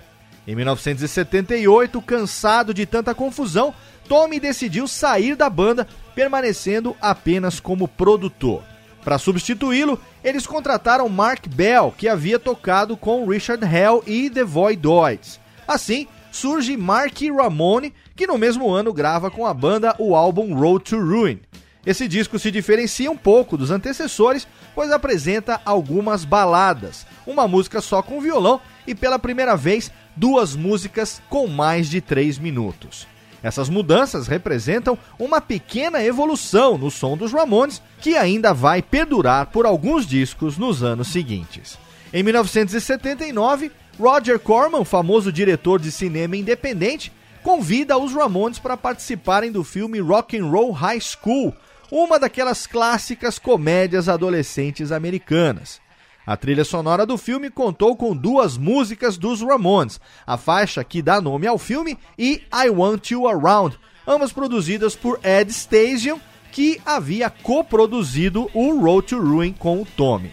Em 0.49 0.55
1978, 0.55 2.01
cansado 2.01 2.73
de 2.73 2.87
tanta 2.87 3.15
confusão, 3.15 3.75
Tommy 4.09 4.41
decidiu 4.41 4.89
sair 4.89 5.37
da 5.37 5.51
banda, 5.51 5.87
permanecendo 6.15 6.97
apenas 7.01 7.61
como 7.61 7.87
produtor. 7.87 8.63
Para 9.05 9.19
substituí-lo, 9.19 10.01
eles 10.25 10.47
contrataram 10.47 11.09
Mark 11.09 11.47
Bell, 11.47 11.95
que 11.97 12.09
havia 12.09 12.39
tocado 12.39 12.97
com 12.97 13.27
Richard 13.27 13.65
Hell 13.65 14.03
e 14.07 14.29
The 14.29 14.45
Voidoids. 14.45 15.39
Assim, 15.67 16.09
surge 16.33 16.77
Mark 16.77 17.21
Ramone, 17.37 17.95
que 18.17 18.27
no 18.27 18.39
mesmo 18.39 18.71
ano 18.71 18.93
grava 18.93 19.31
com 19.31 19.47
a 19.47 19.55
banda 19.55 19.95
o 19.99 20.17
álbum 20.17 20.55
Road 20.55 20.85
to 20.85 20.99
Ruin. 20.99 21.41
Esse 21.87 22.09
disco 22.09 22.39
se 22.39 22.51
diferencia 22.51 23.11
um 23.11 23.17
pouco 23.17 23.57
dos 23.57 23.71
antecessores, 23.71 24.49
pois 24.75 24.91
apresenta 24.91 25.61
algumas 25.65 26.25
baladas, 26.25 27.07
uma 27.27 27.47
música 27.47 27.81
só 27.81 28.03
com 28.03 28.21
violão 28.21 28.61
e 28.87 28.95
pela 28.95 29.19
primeira 29.19 29.57
vez 29.57 29.91
duas 30.17 30.57
músicas 30.57 31.23
com 31.29 31.47
mais 31.47 31.89
de 31.89 32.01
três 32.01 32.39
minutos. 32.39 33.07
Essas 33.43 33.69
mudanças 33.69 34.27
representam 34.27 34.99
uma 35.19 35.41
pequena 35.41 36.03
evolução 36.03 36.77
no 36.77 36.91
som 36.91 37.17
dos 37.17 37.33
Ramones, 37.33 37.81
que 38.01 38.17
ainda 38.17 38.53
vai 38.53 38.83
perdurar 38.83 39.47
por 39.47 39.65
alguns 39.65 40.07
discos 40.07 40.59
nos 40.59 40.83
anos 40.83 41.09
seguintes. 41.09 41.79
Em 42.13 42.23
1979, 42.23 43.71
Roger 43.99 44.39
Corman, 44.39 44.85
famoso 44.85 45.31
diretor 45.31 45.81
de 45.81 45.93
cinema 45.93 46.37
independente, 46.37 47.13
convida 47.43 47.97
os 47.97 48.13
Ramones 48.13 48.59
para 48.59 48.77
participarem 48.77 49.53
do 49.53 49.63
filme 49.63 50.01
Rock 50.01 50.37
and 50.37 50.47
Roll 50.47 50.73
High 50.73 51.01
School, 51.01 51.55
uma 51.91 52.19
daquelas 52.19 52.67
clássicas 52.67 53.39
comédias 53.39 54.09
adolescentes 54.09 54.93
americanas. 54.93 55.81
A 56.29 56.37
trilha 56.37 56.63
sonora 56.63 57.07
do 57.07 57.17
filme 57.17 57.49
contou 57.49 57.97
com 57.97 58.15
duas 58.15 58.59
músicas 58.59 59.17
dos 59.17 59.41
Ramones, 59.41 59.99
a 60.27 60.37
faixa 60.37 60.85
que 60.85 61.01
dá 61.01 61.23
nome 61.23 61.47
ao 61.47 61.57
filme 61.57 61.97
e 62.19 62.43
I 62.53 62.69
Want 62.69 63.13
You 63.13 63.27
Around, 63.27 63.79
ambas 64.07 64.31
produzidas 64.31 64.95
por 64.95 65.19
Ed 65.25 65.51
Stasium, 65.51 66.21
que 66.53 66.83
havia 66.85 67.31
coproduzido 67.31 68.47
o 68.53 68.79
Road 68.79 69.07
to 69.07 69.19
Ruin 69.19 69.55
com 69.55 69.81
o 69.81 69.87
Tommy. 69.87 70.31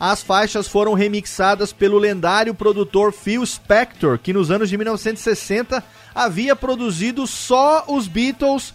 As 0.00 0.22
faixas 0.22 0.66
foram 0.66 0.94
remixadas 0.94 1.74
pelo 1.74 1.98
lendário 1.98 2.54
produtor 2.54 3.12
Phil 3.12 3.44
Spector, 3.44 4.18
que 4.18 4.32
nos 4.32 4.50
anos 4.50 4.70
de 4.70 4.78
1960 4.78 5.84
havia 6.14 6.56
produzido 6.56 7.26
só 7.26 7.84
os 7.86 8.08
Beatles, 8.08 8.72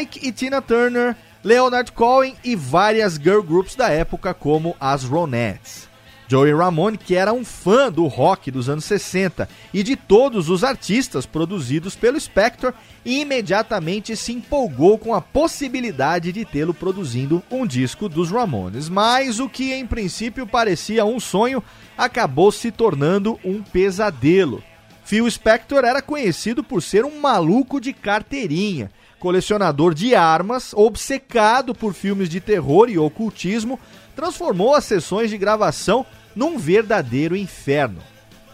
Ike 0.00 0.24
e 0.24 0.30
Tina 0.30 0.62
Turner, 0.62 1.16
Leonard 1.42 1.90
Cohen 1.90 2.36
e 2.44 2.54
várias 2.54 3.14
girl 3.14 3.42
groups 3.42 3.74
da 3.74 3.88
época 3.88 4.32
como 4.32 4.76
as 4.78 5.02
Ronettes. 5.02 5.92
Joey 6.26 6.54
Ramone, 6.54 6.96
que 6.96 7.14
era 7.14 7.32
um 7.32 7.44
fã 7.44 7.92
do 7.92 8.06
rock 8.06 8.50
dos 8.50 8.68
anos 8.68 8.84
60 8.84 9.48
e 9.72 9.82
de 9.82 9.94
todos 9.94 10.48
os 10.48 10.64
artistas 10.64 11.26
produzidos 11.26 11.94
pelo 11.94 12.18
Spector, 12.18 12.72
imediatamente 13.04 14.16
se 14.16 14.32
empolgou 14.32 14.98
com 14.98 15.14
a 15.14 15.20
possibilidade 15.20 16.32
de 16.32 16.44
tê-lo 16.44 16.72
produzindo 16.72 17.42
um 17.50 17.66
disco 17.66 18.08
dos 18.08 18.30
Ramones. 18.30 18.88
Mas 18.88 19.38
o 19.38 19.48
que 19.48 19.72
em 19.72 19.86
princípio 19.86 20.46
parecia 20.46 21.04
um 21.04 21.20
sonho 21.20 21.62
acabou 21.96 22.50
se 22.50 22.70
tornando 22.70 23.38
um 23.44 23.62
pesadelo. 23.62 24.62
Phil 25.04 25.30
Spector 25.30 25.84
era 25.84 26.00
conhecido 26.00 26.64
por 26.64 26.82
ser 26.82 27.04
um 27.04 27.20
maluco 27.20 27.78
de 27.78 27.92
carteirinha, 27.92 28.90
colecionador 29.20 29.92
de 29.92 30.14
armas, 30.14 30.72
obcecado 30.74 31.74
por 31.74 31.92
filmes 31.92 32.28
de 32.28 32.40
terror 32.40 32.88
e 32.88 32.98
ocultismo, 32.98 33.78
transformou 34.14 34.74
as 34.74 34.84
sessões 34.84 35.30
de 35.30 35.38
gravação 35.38 36.04
num 36.34 36.58
verdadeiro 36.58 37.36
inferno. 37.36 38.00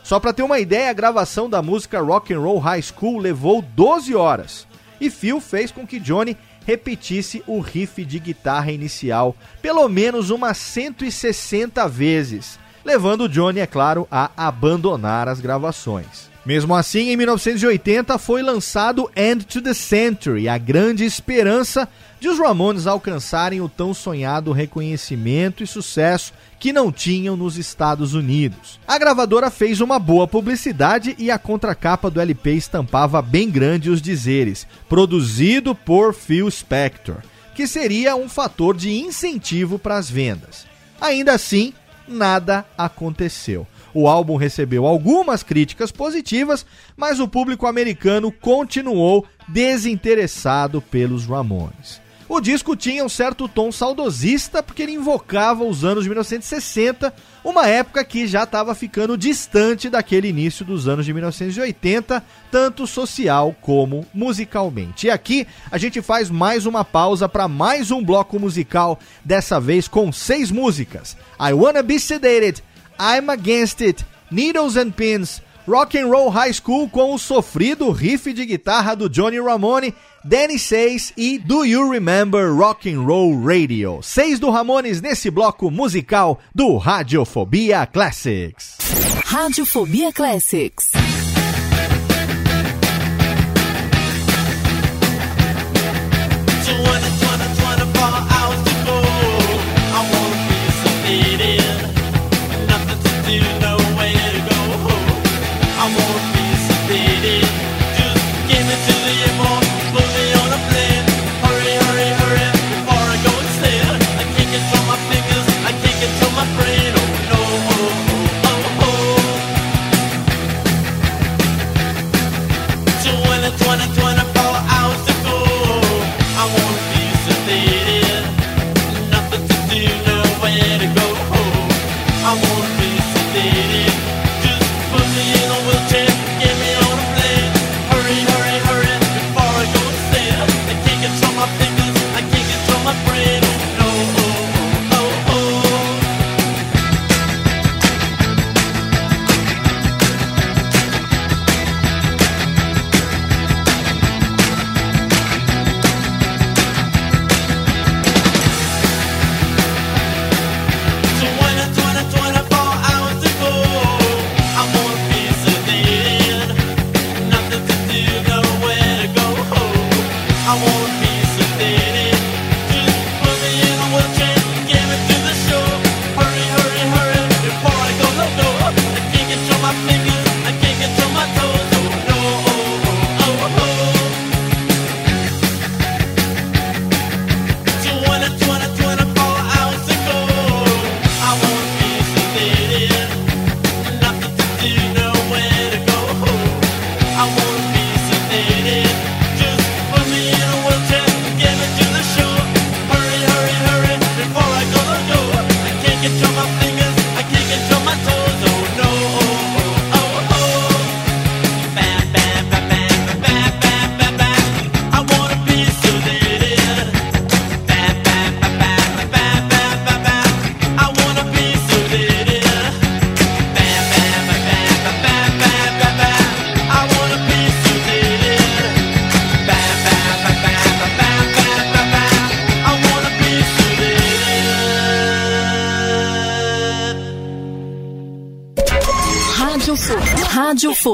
Só 0.02 0.18
para 0.18 0.32
ter 0.32 0.42
uma 0.42 0.58
ideia, 0.58 0.90
a 0.90 0.94
gravação 0.94 1.48
da 1.48 1.62
música 1.62 2.00
Rock 2.00 2.32
and 2.34 2.40
Roll 2.40 2.58
High 2.58 2.82
School 2.82 3.18
levou 3.18 3.62
12 3.62 4.14
horas. 4.14 4.66
E 5.00 5.08
Phil 5.08 5.40
fez 5.40 5.70
com 5.70 5.86
que 5.86 6.00
Johnny 6.00 6.36
repetisse 6.66 7.42
o 7.46 7.61
riff 7.61 8.04
de 8.04 8.18
guitarra 8.18 8.70
inicial 8.70 9.34
pelo 9.62 9.88
menos 9.88 10.30
umas 10.30 10.58
160 10.58 11.88
vezes, 11.88 12.58
levando 12.84 13.28
Johnny, 13.28 13.61
é 13.61 13.66
claro, 13.66 14.06
a 14.11 14.30
abandonar 14.36 15.28
as 15.28 15.40
gravações. 15.40 16.30
Mesmo 16.44 16.74
assim, 16.74 17.11
em 17.11 17.16
1980 17.16 18.18
foi 18.18 18.42
lançado 18.42 19.11
End 19.14 19.44
to 19.44 19.61
the 19.61 19.74
Century, 19.74 20.48
a 20.48 20.56
grande 20.56 21.04
esperança 21.04 21.88
de 22.21 22.29
os 22.29 22.39
Ramones 22.39 22.87
alcançarem 22.87 23.62
o 23.62 23.68
tão 23.68 23.95
sonhado 23.95 24.53
reconhecimento 24.53 25.64
e 25.64 25.66
sucesso 25.66 26.35
que 26.59 26.71
não 26.71 26.93
tinham 26.93 27.35
nos 27.35 27.57
Estados 27.57 28.12
Unidos. 28.12 28.79
A 28.87 28.99
gravadora 28.99 29.51
fez 29.51 29.81
uma 29.81 29.99
boa 29.99 30.29
publicidade 30.29 31.16
e 31.18 31.31
a 31.31 31.39
contracapa 31.39 32.11
do 32.11 32.21
LP 32.21 32.53
estampava 32.53 33.23
bem 33.23 33.51
grande 33.51 33.89
os 33.89 34.03
dizeres: 34.03 34.66
produzido 34.87 35.75
por 35.75 36.12
Phil 36.12 36.49
Spector, 36.51 37.16
que 37.55 37.66
seria 37.66 38.14
um 38.14 38.29
fator 38.29 38.77
de 38.77 38.91
incentivo 38.91 39.79
para 39.79 39.97
as 39.97 40.11
vendas. 40.11 40.66
Ainda 41.01 41.33
assim, 41.33 41.73
nada 42.07 42.66
aconteceu. 42.77 43.66
O 43.95 44.07
álbum 44.07 44.37
recebeu 44.37 44.87
algumas 44.87 45.43
críticas 45.43 45.91
positivas, 45.91 46.66
mas 46.97 47.18
o 47.18 47.27
público 47.27 47.66
americano 47.66 48.31
continuou 48.31 49.27
desinteressado 49.49 50.81
pelos 50.81 51.27
Ramones. 51.27 52.01
O 52.33 52.41
disco 52.41 52.76
tinha 52.76 53.05
um 53.05 53.09
certo 53.09 53.49
tom 53.49 53.72
saudosista 53.72 54.62
porque 54.62 54.85
ele 54.85 54.93
invocava 54.93 55.64
os 55.64 55.85
anos 55.85 56.05
de 56.05 56.11
1960, 56.11 57.12
uma 57.43 57.66
época 57.66 58.05
que 58.05 58.24
já 58.24 58.45
estava 58.45 58.72
ficando 58.72 59.18
distante 59.18 59.91
daquele 59.91 60.28
início 60.28 60.64
dos 60.64 60.87
anos 60.87 61.05
de 61.05 61.12
1980, 61.12 62.22
tanto 62.49 62.87
social 62.87 63.53
como 63.61 64.07
musicalmente. 64.14 65.09
E 65.09 65.11
aqui 65.11 65.45
a 65.72 65.76
gente 65.76 66.01
faz 66.01 66.31
mais 66.31 66.66
uma 66.66 66.85
pausa 66.85 67.28
para 67.28 67.49
mais 67.49 67.91
um 67.91 68.01
bloco 68.01 68.39
musical, 68.39 69.01
dessa 69.24 69.59
vez 69.59 69.89
com 69.89 70.12
seis 70.12 70.53
músicas: 70.53 71.16
I 71.37 71.53
Wanna 71.53 71.83
Be 71.83 71.99
Sedated, 71.99 72.62
I'm 72.97 73.28
Against 73.28 73.81
It, 73.81 74.07
Needles 74.31 74.76
and 74.76 74.93
Pins, 74.93 75.43
Rock 75.66 75.98
and 75.98 76.08
Roll 76.08 76.30
High 76.30 76.52
School 76.52 76.88
com 76.88 77.14
o 77.14 77.18
sofrido 77.18 77.90
riff 77.90 78.32
de 78.32 78.44
guitarra 78.44 78.94
do 78.94 79.08
Johnny 79.08 79.38
Ramone, 79.38 79.94
Danny 80.24 80.58
Says 80.58 81.12
e 81.16 81.38
Do 81.38 81.64
You 81.64 81.90
Remember 81.90 82.52
Rock 82.52 82.90
and 82.92 83.02
Roll 83.02 83.40
Radio. 83.42 84.00
Seis 84.02 84.38
do 84.38 84.50
Ramones 84.50 85.00
nesse 85.00 85.30
bloco 85.30 85.70
musical 85.70 86.38
do 86.54 86.76
Radiofobia 86.78 87.86
Classics. 87.86 88.76
Radiofobia 89.24 90.12
Classics. 90.12 90.99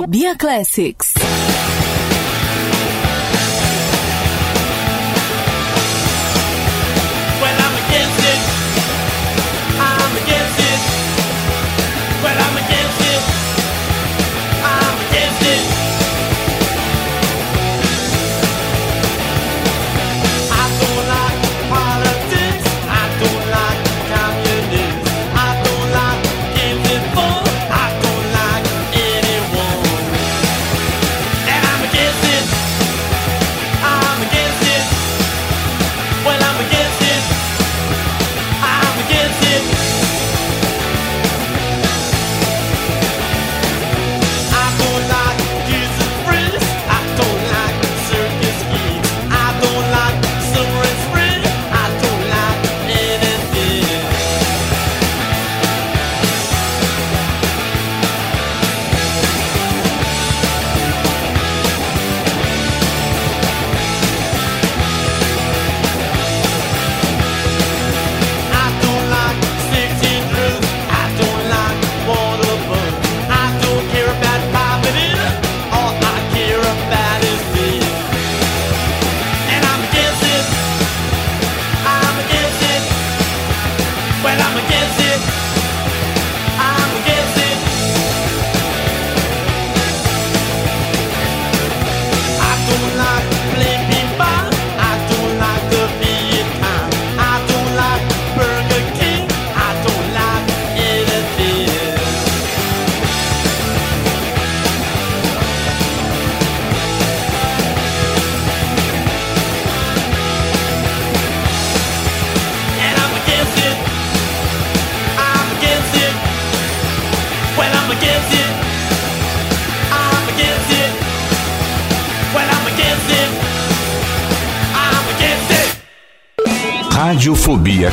Radiofobia 0.06 0.36
Classics. 0.36 1.05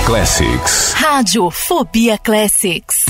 Classics. 0.05 0.93
Radiofobia 0.95 2.17
Classics. 2.17 3.02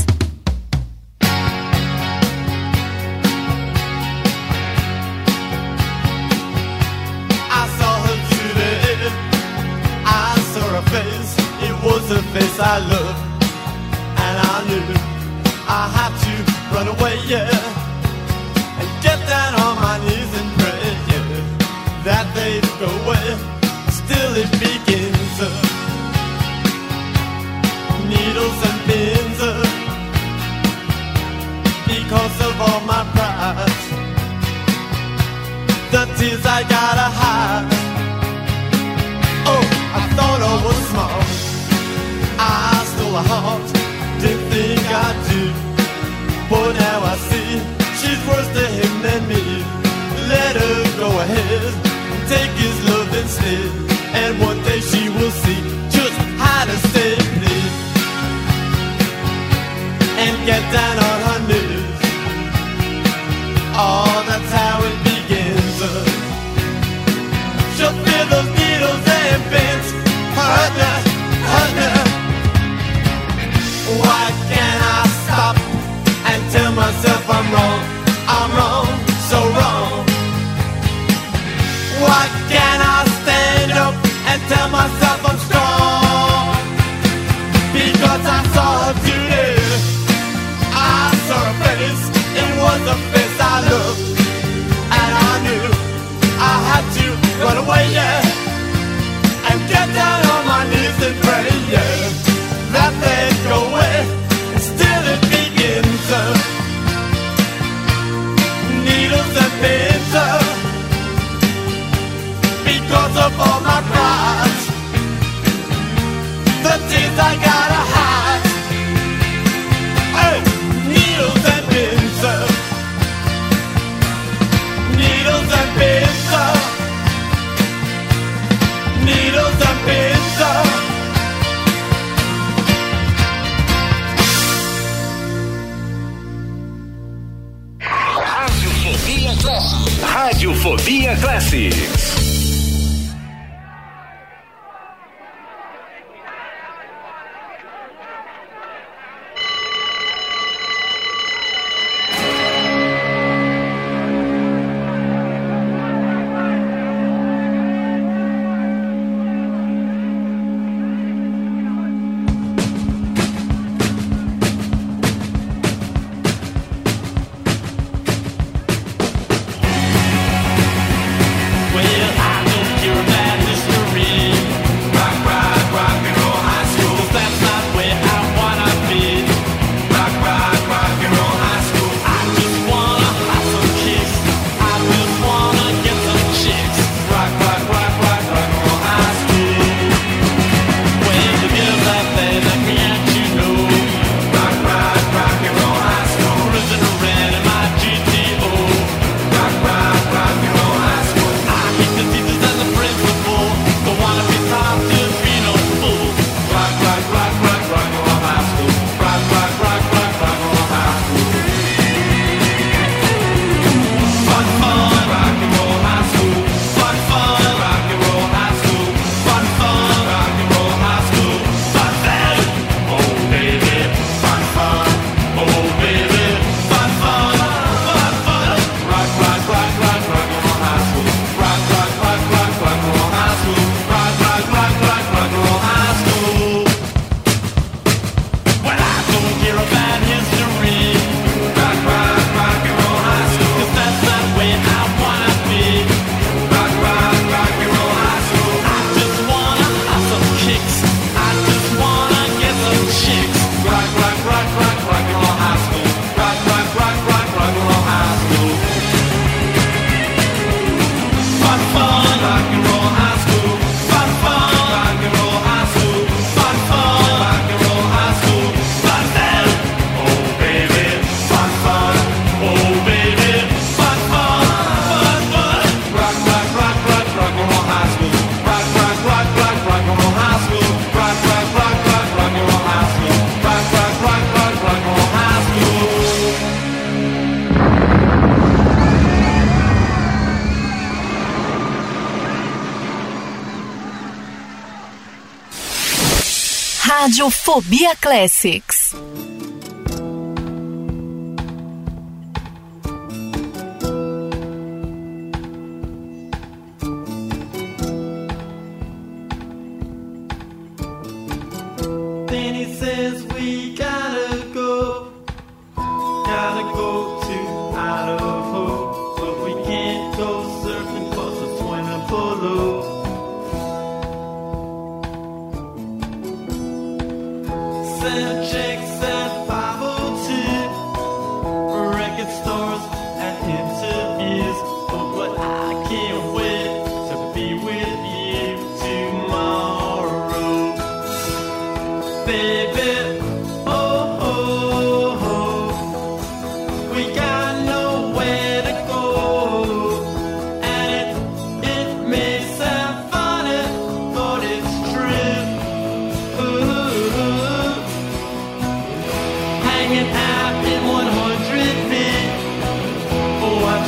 Radiofobia 297.04 297.98
Classics. 298.00 298.83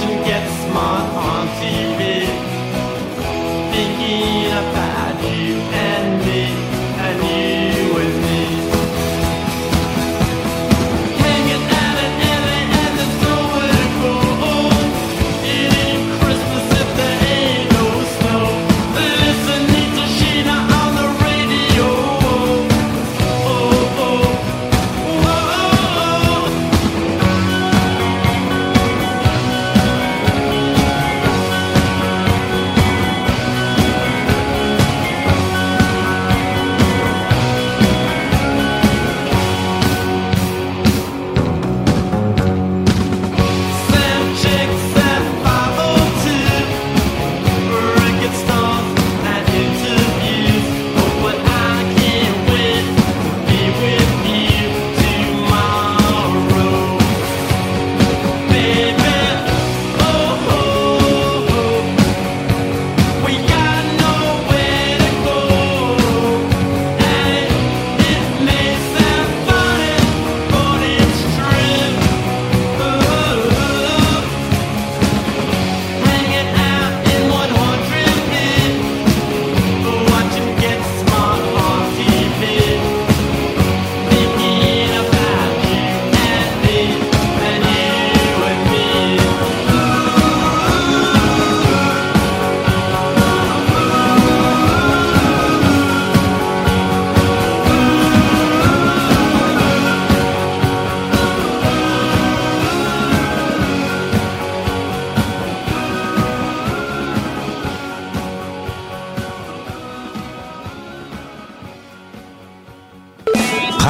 to 0.02 0.08
get 0.26 0.44
smart 0.64 1.06
auntie? 1.14 1.95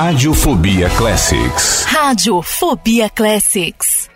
Radiofobia 0.06 0.88
Classics. 0.90 1.84
Radiofobia 1.86 3.10
Classics. 3.10 4.08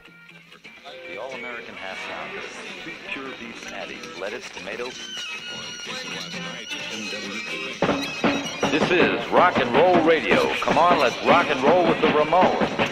The 1.10 1.20
All 1.20 1.32
American 1.32 1.74
half 1.74 1.98
pound 2.08 2.38
of 2.38 2.44
sweet 2.84 2.96
pure 3.08 3.32
beef 3.40 3.72
patty, 3.72 3.98
lettuce, 4.22 4.48
tomato. 4.52 4.86
This 8.70 8.92
is 8.92 9.32
rock 9.32 9.58
and 9.58 9.74
roll 9.74 10.00
radio. 10.04 10.54
Come 10.58 10.78
on, 10.78 11.00
let's 11.00 11.18
rock 11.26 11.48
and 11.50 11.60
roll 11.64 11.88
with 11.88 12.00
the 12.02 12.08
Ramones. 12.10 12.89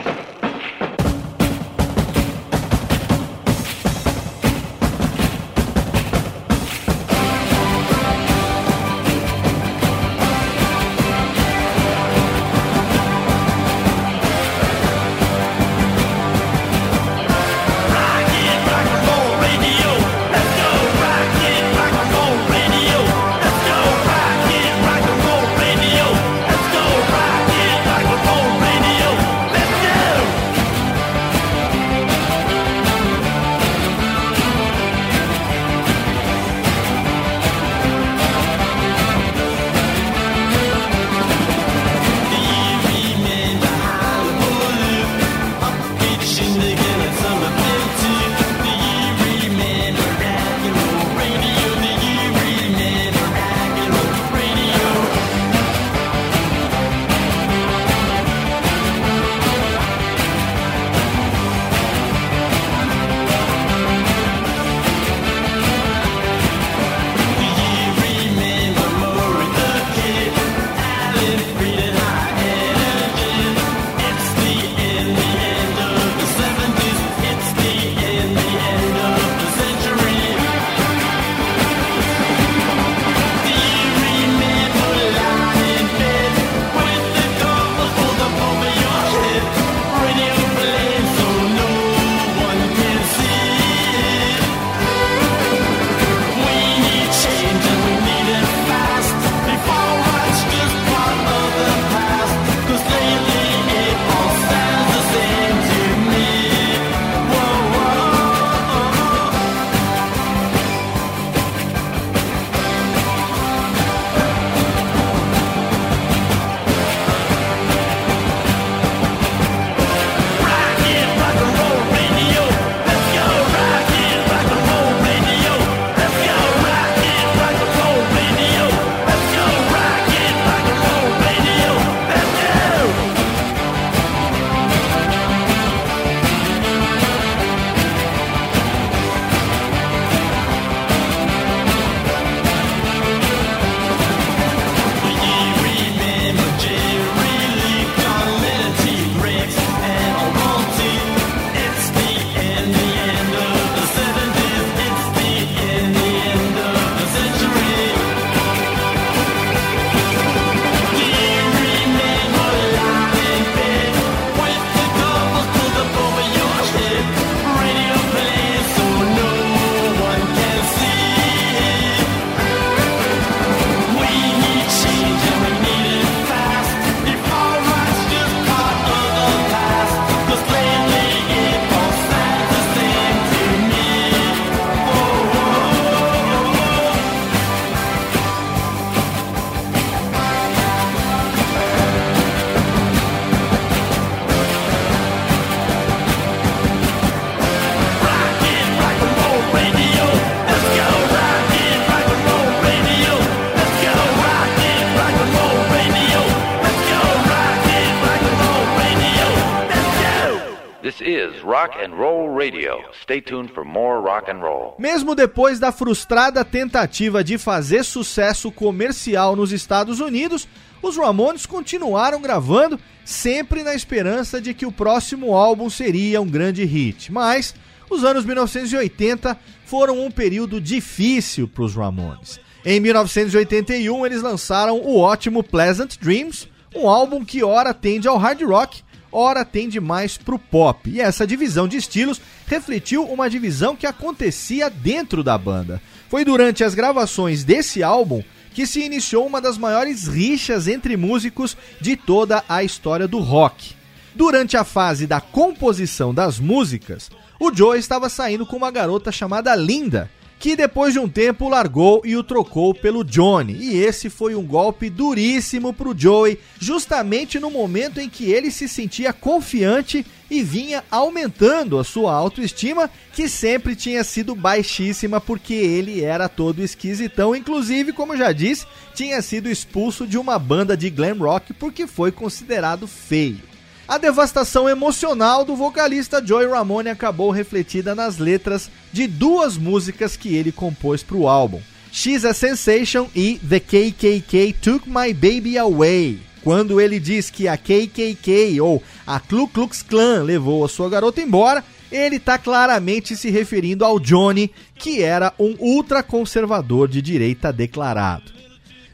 Radio. 212.38 212.84
Stay 213.02 213.20
tuned 213.20 213.52
for 213.52 213.66
more 213.66 214.00
rock 214.00 214.30
and 214.30 214.40
roll. 214.40 214.76
Mesmo 214.78 215.16
depois 215.16 215.60
da 215.60 215.72
frustrada 215.72 216.46
tentativa 216.46 217.24
de 217.24 217.36
fazer 217.38 217.84
sucesso 217.84 218.52
comercial 218.52 219.36
nos 219.36 219.52
Estados 219.52 220.00
Unidos, 220.00 220.48
os 220.82 220.96
Ramones 220.98 221.48
continuaram 221.48 222.22
gravando, 222.22 222.80
sempre 223.04 223.64
na 223.64 223.74
esperança 223.74 224.40
de 224.40 224.54
que 224.54 224.68
o 224.68 224.72
próximo 224.72 225.34
álbum 225.34 225.68
seria 225.68 226.22
um 226.22 226.30
grande 226.30 226.64
hit. 226.64 227.12
Mas 227.12 227.56
os 227.90 228.04
anos 228.04 228.24
1980 228.24 229.36
foram 229.66 230.06
um 230.06 230.12
período 230.12 230.62
difícil 230.62 231.48
para 231.48 231.64
os 231.64 231.76
Ramones. 231.76 232.40
Em 232.64 232.80
1981, 232.80 234.06
eles 234.06 234.22
lançaram 234.22 234.78
o 234.80 235.00
ótimo 235.00 235.44
Pleasant 235.44 235.98
Dreams, 236.00 236.48
um 236.76 236.88
álbum 236.88 237.26
que 237.26 237.44
ora 237.44 237.74
tende 237.74 238.08
ao 238.08 238.18
hard 238.18 238.44
rock, 238.44 238.84
ora 239.18 239.44
tende 239.44 239.80
mais 239.80 240.16
pro 240.16 240.38
pop. 240.38 240.88
E 240.88 241.02
essa 241.02 241.26
divisão 241.26 241.68
de 241.68 241.76
estilos 241.76 242.22
refletiu 242.46 243.04
uma 243.04 243.28
divisão 243.28 243.76
que 243.76 243.88
acontecia 243.88 244.70
dentro 244.70 245.24
da 245.24 245.36
banda. 245.36 245.82
Foi 246.08 246.24
durante 246.24 246.64
as 246.64 246.76
gravações 246.76 247.44
desse 247.44 247.82
álbum 247.82 248.24
que 248.54 248.68
se 248.68 248.80
iniciou 248.80 249.26
uma 249.26 249.42
das 249.42 249.58
maiores 249.58 250.08
rixas 250.08 250.68
entre 250.68 250.96
músicos 250.96 251.58
de 251.82 251.96
toda 251.96 252.44
a 252.48 252.64
história 252.64 253.08
do 253.08 253.18
rock. 253.18 253.76
Durante 254.14 254.56
a 254.56 254.64
fase 254.64 255.08
da 255.08 255.20
composição 255.20 256.14
das 256.14 256.40
músicas, 256.40 257.10
o 257.40 257.54
Joe 257.54 257.78
estava 257.78 258.10
saindo 258.10 258.46
com 258.46 258.56
uma 258.56 258.72
garota 258.72 259.12
chamada 259.12 259.56
Linda, 259.56 260.12
que 260.40 260.56
depois 260.56 260.94
de 260.94 261.00
um 261.00 261.10
tempo 261.10 261.50
largou 261.50 262.02
e 262.06 262.16
o 262.16 262.24
trocou 262.24 262.74
pelo 262.74 263.04
Johnny. 263.04 263.54
E 263.54 263.78
esse 263.78 264.10
foi 264.10 264.36
um 264.36 264.46
golpe 264.46 264.90
duríssimo 264.90 265.74
pro 265.74 265.98
Joey, 265.98 266.40
justamente 266.60 267.40
no 267.40 267.50
momento 267.50 268.00
em 268.00 268.10
que 268.10 268.32
ele 268.32 268.52
se 268.52 268.68
sentia 268.68 269.12
confiante 269.12 270.06
e 270.30 270.44
vinha 270.44 270.84
aumentando 270.92 271.80
a 271.80 271.84
sua 271.84 272.14
autoestima, 272.14 272.90
que 273.14 273.30
sempre 273.30 273.76
tinha 273.76 274.04
sido 274.04 274.36
baixíssima 274.36 275.22
porque 275.22 275.54
ele 275.54 276.04
era 276.04 276.28
todo 276.28 276.64
esquisitão, 276.64 277.36
inclusive, 277.36 277.94
como 277.94 278.18
já 278.18 278.32
disse, 278.32 278.66
tinha 278.94 279.22
sido 279.22 279.50
expulso 279.50 280.06
de 280.06 280.18
uma 280.18 280.38
banda 280.38 280.76
de 280.76 280.90
glam 280.90 281.18
rock 281.18 281.54
porque 281.54 281.88
foi 281.88 282.12
considerado 282.12 282.88
feio. 282.88 283.57
A 283.88 283.98
devastação 283.98 284.68
emocional 284.68 285.46
do 285.46 285.56
vocalista 285.56 286.22
Joey 286.24 286.50
Ramone 286.50 286.90
acabou 286.90 287.32
refletida 287.32 287.96
nas 287.96 288.18
letras 288.18 288.70
de 288.92 289.08
duas 289.08 289.56
músicas 289.56 290.18
que 290.18 290.36
ele 290.36 290.52
compôs 290.52 291.02
para 291.02 291.16
o 291.16 291.30
álbum. 291.30 291.62
She's 291.90 292.26
a 292.26 292.34
Sensation 292.34 293.08
e 293.16 293.40
The 293.40 293.62
KKK 293.62 294.54
Took 294.62 294.90
My 294.90 295.14
Baby 295.14 295.58
Away. 295.58 296.20
Quando 296.44 296.82
ele 296.82 297.00
diz 297.00 297.30
que 297.30 297.48
a 297.48 297.56
KKK 297.56 298.60
ou 298.60 298.84
a 299.06 299.22
Ku 299.22 299.48
Klux 299.48 299.82
Klan 299.82 300.24
levou 300.24 300.66
a 300.66 300.70
sua 300.70 300.90
garota 300.90 301.22
embora, 301.22 301.64
ele 301.90 302.18
está 302.18 302.38
claramente 302.38 303.16
se 303.16 303.30
referindo 303.30 303.86
ao 303.86 304.02
Johnny, 304.02 304.52
que 304.76 305.02
era 305.02 305.34
um 305.40 305.56
ultraconservador 305.60 306.90
de 306.90 307.02
direita 307.02 307.54
declarado. 307.54 308.37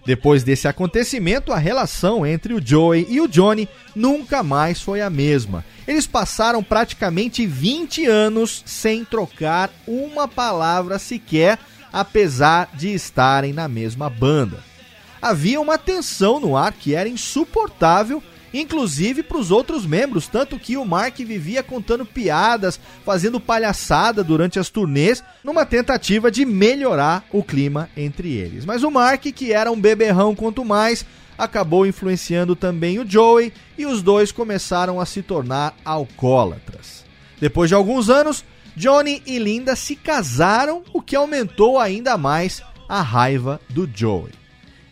Depois 0.05 0.43
desse 0.43 0.67
acontecimento, 0.67 1.53
a 1.53 1.57
relação 1.57 2.25
entre 2.25 2.53
o 2.53 2.65
Joey 2.65 3.07
e 3.09 3.21
o 3.21 3.27
Johnny 3.27 3.69
nunca 3.95 4.43
mais 4.43 4.81
foi 4.81 5.01
a 5.01 5.09
mesma. 5.09 5.63
Eles 5.87 6.05
passaram 6.05 6.61
praticamente 6.61 7.45
20 7.45 8.05
anos 8.05 8.63
sem 8.65 9.05
trocar 9.05 9.69
uma 9.87 10.27
palavra 10.27 10.99
sequer, 10.99 11.57
apesar 11.91 12.69
de 12.73 12.93
estarem 12.93 13.53
na 13.53 13.67
mesma 13.67 14.09
banda. 14.09 14.59
Havia 15.21 15.61
uma 15.61 15.77
tensão 15.77 16.37
no 16.37 16.57
ar 16.57 16.73
que 16.73 16.93
era 16.93 17.07
insuportável 17.07 18.21
inclusive 18.53 19.23
para 19.23 19.37
os 19.37 19.49
outros 19.49 19.85
membros, 19.85 20.27
tanto 20.27 20.59
que 20.59 20.77
o 20.77 20.85
Mark 20.85 21.17
vivia 21.17 21.63
contando 21.63 22.05
piadas, 22.05 22.79
fazendo 23.03 23.39
palhaçada 23.39 24.23
durante 24.23 24.59
as 24.59 24.69
turnês, 24.69 25.23
numa 25.43 25.65
tentativa 25.65 26.29
de 26.29 26.45
melhorar 26.45 27.25
o 27.31 27.43
clima 27.43 27.89
entre 27.97 28.31
eles. 28.33 28.65
Mas 28.65 28.83
o 28.83 28.91
Mark, 28.91 29.23
que 29.23 29.51
era 29.51 29.71
um 29.71 29.79
beberrão 29.79 30.35
quanto 30.35 30.63
mais, 30.63 31.05
acabou 31.37 31.85
influenciando 31.85 32.55
também 32.55 32.99
o 32.99 33.09
Joey 33.09 33.51
e 33.77 33.85
os 33.85 34.01
dois 34.01 34.31
começaram 34.31 34.99
a 34.99 35.05
se 35.05 35.21
tornar 35.21 35.75
alcoólatras. 35.83 37.03
Depois 37.39 37.69
de 37.69 37.75
alguns 37.75 38.09
anos, 38.09 38.45
Johnny 38.75 39.21
e 39.25 39.37
Linda 39.37 39.75
se 39.75 39.95
casaram, 39.95 40.83
o 40.93 41.01
que 41.01 41.15
aumentou 41.15 41.79
ainda 41.79 42.17
mais 42.17 42.61
a 42.87 43.01
raiva 43.01 43.59
do 43.69 43.89
Joey. 43.93 44.31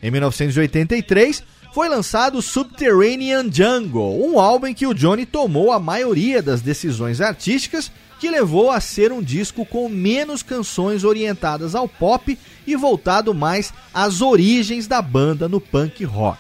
Em 0.02 0.10
1983, 0.10 1.44
foi 1.74 1.88
lançado 1.88 2.42
Subterranean 2.42 3.50
Jungle, 3.52 4.26
um 4.26 4.40
álbum 4.40 4.68
em 4.68 4.74
que 4.74 4.86
o 4.86 4.94
Johnny 4.94 5.26
tomou 5.26 5.72
a 5.72 5.80
maioria 5.80 6.42
das 6.42 6.62
decisões 6.62 7.22
artísticas, 7.22 7.92
que 8.20 8.30
levou 8.30 8.70
a 8.70 8.80
ser 8.80 9.12
um 9.12 9.22
disco 9.22 9.66
com 9.66 9.90
menos 9.90 10.44
canções 10.44 11.04
orientadas 11.04 11.74
ao 11.74 11.88
pop 11.88 12.38
e 12.68 12.76
voltado 12.76 13.34
mais 13.34 13.74
às 13.94 14.22
origens 14.22 14.86
da 14.86 15.02
banda 15.02 15.48
no 15.48 15.60
punk 15.60 16.04
rock. 16.04 16.40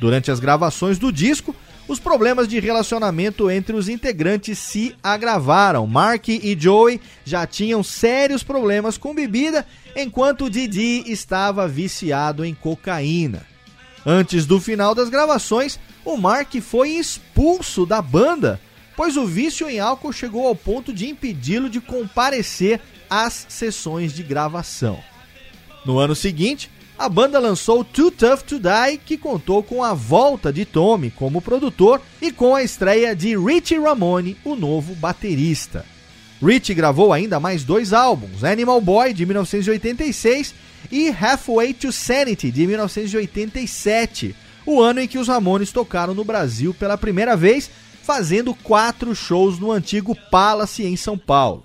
Durante 0.00 0.30
as 0.30 0.40
gravações 0.40 0.98
do 0.98 1.12
disco, 1.12 1.54
os 1.86 2.00
problemas 2.00 2.48
de 2.48 2.58
relacionamento 2.58 3.48
entre 3.48 3.76
os 3.76 3.88
integrantes 3.88 4.58
se 4.58 4.96
agravaram. 5.02 5.86
Mark 5.86 6.28
e 6.28 6.56
Joey 6.58 7.00
já 7.24 7.46
tinham 7.46 7.82
sérios 7.82 8.42
problemas 8.42 8.98
com 8.98 9.14
bebida, 9.14 9.64
enquanto 9.94 10.50
Didi 10.50 11.04
estava 11.06 11.68
viciado 11.68 12.44
em 12.44 12.54
cocaína. 12.54 13.55
Antes 14.08 14.46
do 14.46 14.60
final 14.60 14.94
das 14.94 15.08
gravações, 15.08 15.80
o 16.04 16.16
Mark 16.16 16.54
foi 16.60 16.90
expulso 16.90 17.84
da 17.84 18.00
banda, 18.00 18.60
pois 18.96 19.16
o 19.16 19.26
vício 19.26 19.68
em 19.68 19.80
álcool 19.80 20.12
chegou 20.12 20.46
ao 20.46 20.54
ponto 20.54 20.92
de 20.92 21.08
impedi-lo 21.08 21.68
de 21.68 21.80
comparecer 21.80 22.80
às 23.10 23.46
sessões 23.48 24.14
de 24.14 24.22
gravação. 24.22 25.02
No 25.84 25.98
ano 25.98 26.14
seguinte, 26.14 26.70
a 26.96 27.08
banda 27.08 27.40
lançou 27.40 27.82
Too 27.82 28.12
Tough 28.12 28.42
to 28.42 28.60
Die, 28.60 28.98
que 29.04 29.18
contou 29.18 29.60
com 29.60 29.82
a 29.82 29.92
volta 29.92 30.52
de 30.52 30.64
Tommy 30.64 31.10
como 31.10 31.42
produtor 31.42 32.00
e 32.22 32.30
com 32.30 32.54
a 32.54 32.62
estreia 32.62 33.14
de 33.14 33.36
Richie 33.36 33.80
Ramone, 33.80 34.36
o 34.44 34.54
novo 34.54 34.94
baterista. 34.94 35.84
Rich 36.42 36.74
gravou 36.74 37.12
ainda 37.12 37.40
mais 37.40 37.64
dois 37.64 37.92
álbuns, 37.92 38.44
Animal 38.44 38.80
Boy 38.80 39.14
de 39.14 39.24
1986 39.24 40.54
e 40.92 41.08
Halfway 41.08 41.72
to 41.72 41.90
Sanity 41.90 42.50
de 42.50 42.66
1987, 42.66 44.36
o 44.66 44.80
ano 44.80 45.00
em 45.00 45.08
que 45.08 45.18
os 45.18 45.28
Ramones 45.28 45.72
tocaram 45.72 46.14
no 46.14 46.24
Brasil 46.24 46.74
pela 46.74 46.98
primeira 46.98 47.36
vez, 47.36 47.70
fazendo 48.02 48.54
quatro 48.54 49.14
shows 49.14 49.58
no 49.58 49.72
antigo 49.72 50.16
Palace 50.30 50.84
em 50.84 50.96
São 50.96 51.16
Paulo. 51.16 51.64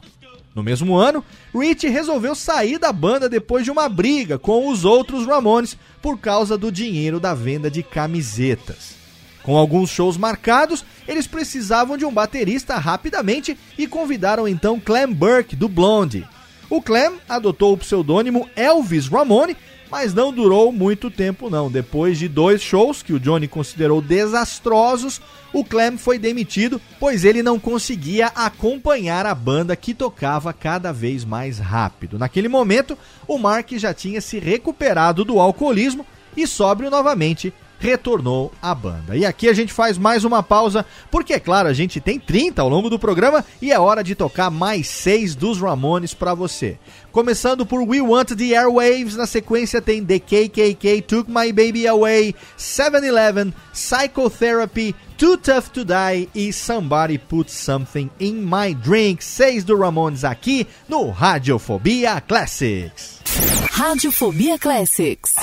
No 0.56 0.64
mesmo 0.64 0.96
ano, 0.96 1.24
Rich 1.54 1.88
resolveu 1.88 2.34
sair 2.34 2.78
da 2.78 2.92
banda 2.92 3.30
depois 3.30 3.64
de 3.64 3.72
uma 3.72 3.88
briga 3.88 4.38
com 4.38 4.68
os 4.68 4.86
outros 4.86 5.26
Ramones 5.26 5.78
por 6.02 6.18
causa 6.18 6.58
do 6.58 6.72
dinheiro 6.72 7.20
da 7.20 7.34
venda 7.34 7.70
de 7.70 7.84
camisetas. 7.84 9.01
Com 9.44 9.58
alguns 9.58 9.90
shows 9.90 10.18
marcados, 10.18 10.86
eles 11.08 11.28
precisavam 11.28 11.98
de 11.98 12.06
um 12.06 12.12
baterista 12.12 12.78
rapidamente 12.78 13.58
e 13.78 13.88
convidaram 13.88 14.48
então 14.48 14.80
Clem 14.80 15.08
Burke, 15.08 15.56
do 15.56 15.68
Blondie. 15.68 16.28
O 16.70 16.82
Clem 16.82 17.14
adotou 17.28 17.74
o 17.74 17.78
pseudônimo 17.78 18.50
Elvis 18.56 19.08
Ramone, 19.08 19.58
mas 19.90 20.14
não 20.14 20.32
durou 20.32 20.72
muito 20.72 21.12
tempo 21.12 21.50
não. 21.50 21.70
Depois 21.70 22.18
de 22.18 22.30
dois 22.30 22.62
shows 22.62 23.04
que 23.04 23.12
o 23.12 23.20
Johnny 23.20 23.46
considerou 23.46 24.02
desastrosos, 24.02 25.20
o 25.52 25.66
Clem 25.66 25.98
foi 25.98 26.18
demitido, 26.18 26.80
pois 26.98 27.26
ele 27.26 27.44
não 27.44 27.60
conseguia 27.60 28.28
acompanhar 28.28 29.26
a 29.26 29.36
banda 29.36 29.76
que 29.76 29.94
tocava 29.94 30.54
cada 30.54 30.94
vez 30.94 31.26
mais 31.26 31.60
rápido. 31.60 32.18
Naquele 32.18 32.48
momento, 32.48 32.98
o 33.28 33.38
Mark 33.38 33.72
já 33.74 33.94
tinha 33.94 34.22
se 34.22 34.40
recuperado 34.40 35.26
do 35.26 35.42
alcoolismo 35.42 36.06
e 36.38 36.48
sóbrio 36.48 36.90
novamente 36.90 37.54
retornou 37.82 38.52
à 38.62 38.74
banda. 38.74 39.18
E 39.18 39.26
aqui 39.26 39.50
a 39.50 39.54
gente 39.54 39.74
faz 39.74 39.98
mais 39.98 40.24
uma 40.24 40.44
pausa, 40.44 40.86
porque 41.10 41.34
é 41.34 41.40
claro, 41.40 41.68
a 41.68 41.74
gente 41.74 42.00
tem 42.00 42.20
30 42.20 42.62
ao 42.62 42.70
longo 42.70 42.90
do 42.90 43.00
programa 43.00 43.44
e 43.62 43.72
é 43.72 43.80
hora 43.80 44.04
de 44.04 44.16
tocar 44.16 44.52
mais 44.52 44.88
seis 44.88 45.36
dos 45.36 45.60
Ramones 45.60 46.14
para 46.14 46.36
você. 46.36 46.78
Começando 47.12 47.66
por 47.66 47.82
We 47.82 48.00
Want 48.00 48.30
the 48.38 48.56
Airwaves, 48.56 49.18
na 49.18 49.26
sequência 49.26 49.82
tem 49.82 50.06
The 50.06 50.20
KKK 50.20 51.02
Took 51.02 51.30
My 51.30 51.52
Baby 51.52 51.88
Away, 51.88 52.34
7-Eleven, 52.58 53.54
Psychotherapy, 53.74 54.96
Too 55.18 55.38
Tough 55.38 55.70
to 55.74 55.84
Die 55.84 56.30
e 56.34 56.54
Somebody 56.54 57.18
Put 57.18 57.52
Something 57.52 58.10
in 58.20 58.36
My 58.36 58.74
Drink. 58.74 59.24
Seis 59.24 59.64
do 59.64 59.78
Ramones 59.78 60.24
aqui 60.24 60.66
no 60.88 61.10
Radiofobia 61.10 62.22
Classics. 62.22 63.20
Radiofobia 63.72 64.58
Classics. 64.58 65.34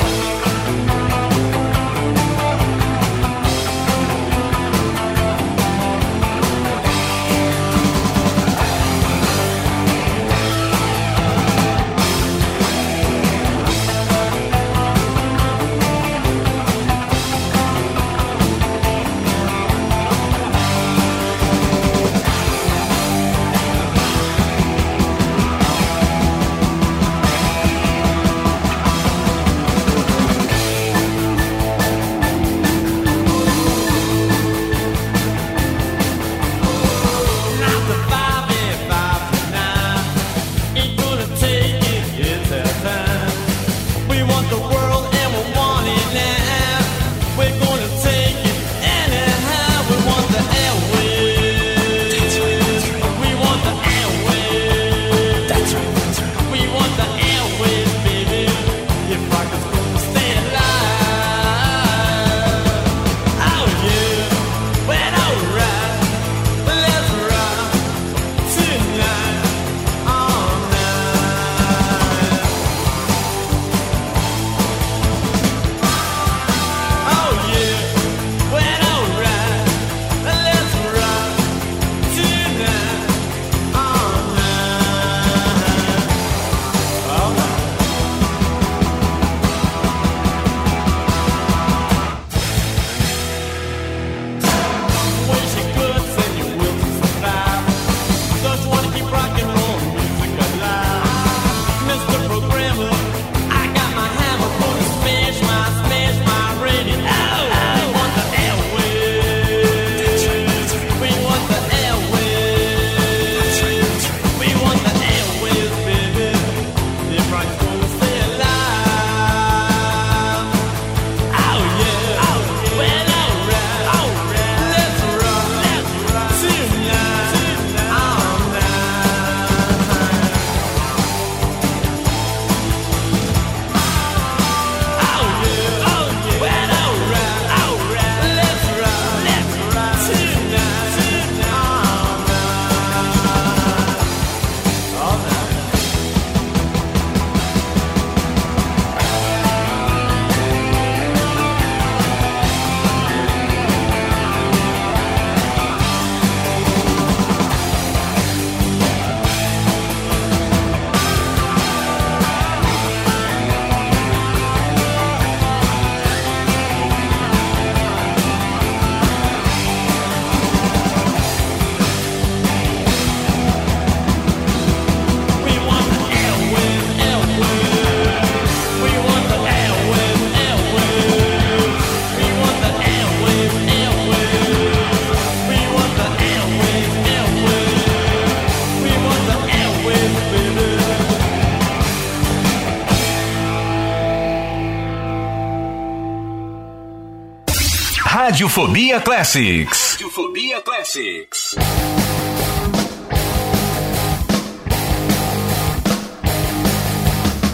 Radiofobia 198.28 199.00
Classics. 199.00 199.96
Radiofobia 199.96 200.62
Classics. 200.62 201.54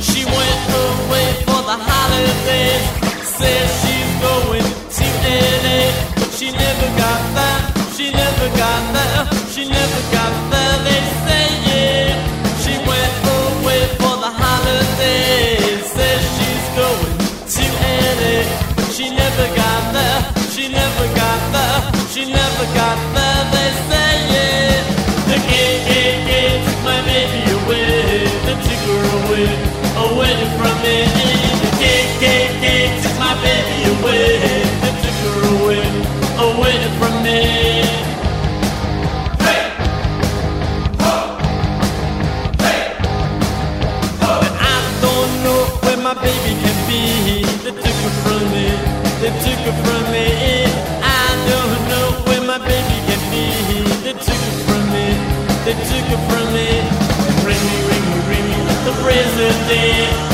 She 0.00 0.24
went 0.24 0.62
away 0.82 1.30
for 1.46 1.62
the 1.62 1.78
holidays. 1.78 2.82
Says 3.22 3.70
she's 3.82 4.12
going 4.20 4.66
to 4.96 5.06
LA, 5.62 6.30
she 6.32 6.50
never 6.50 6.88
got 6.98 7.22
that. 7.38 7.94
She 7.96 8.10
never 8.10 8.48
got 8.58 8.92
that. 8.94 9.33
they 55.64 55.72
took 55.72 56.06
it 56.12 56.20
from 56.28 56.52
me. 56.52 56.68
Ring 57.42 57.62
me, 57.68 57.76
ring 57.88 58.04
me, 58.10 58.18
ring 58.28 58.46
me 58.50 58.64
the 58.84 58.92
president. 59.02 60.33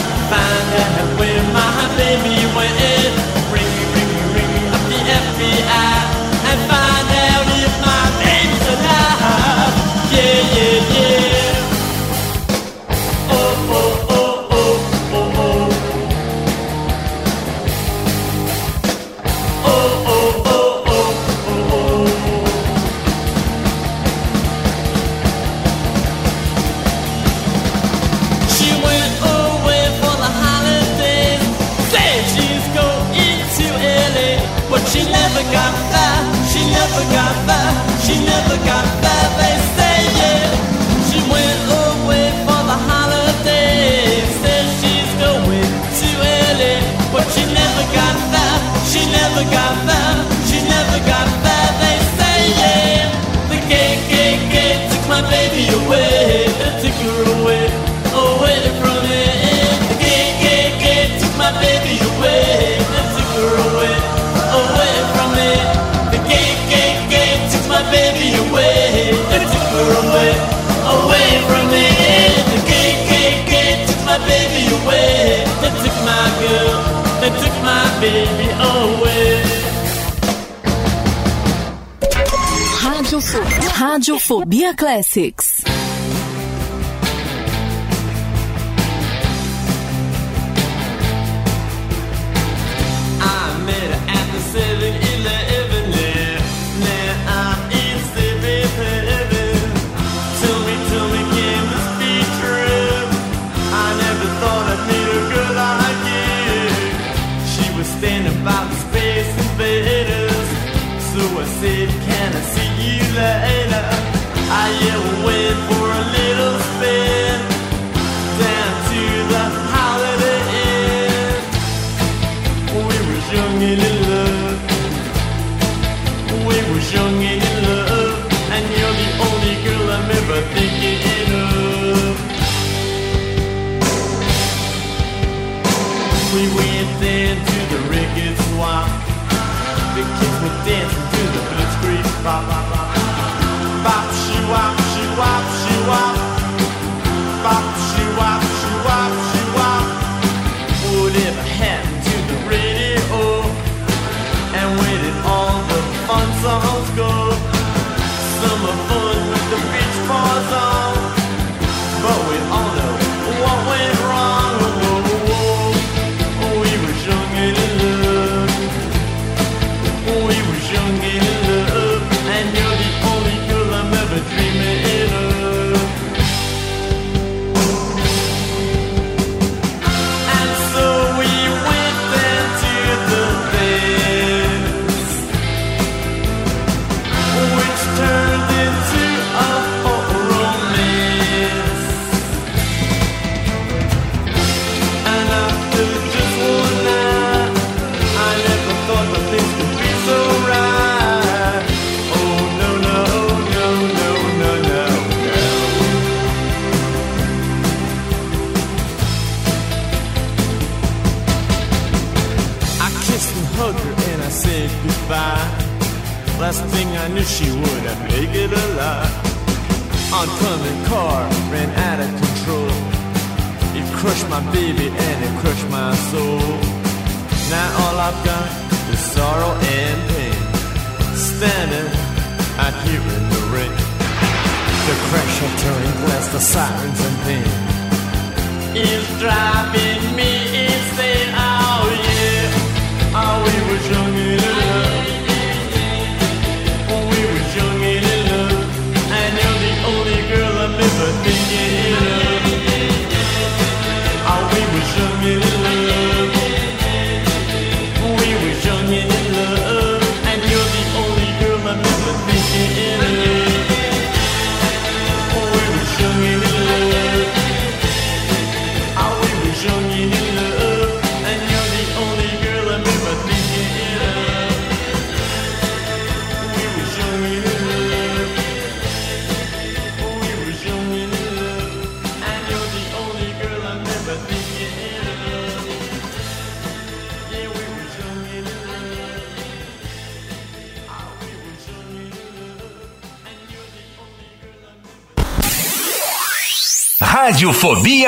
Bia 84.51 84.75
Classics. 84.75 85.70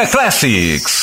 Classics. 0.06 1.01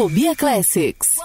Fobia 0.00 0.34
Classics. 0.34 1.19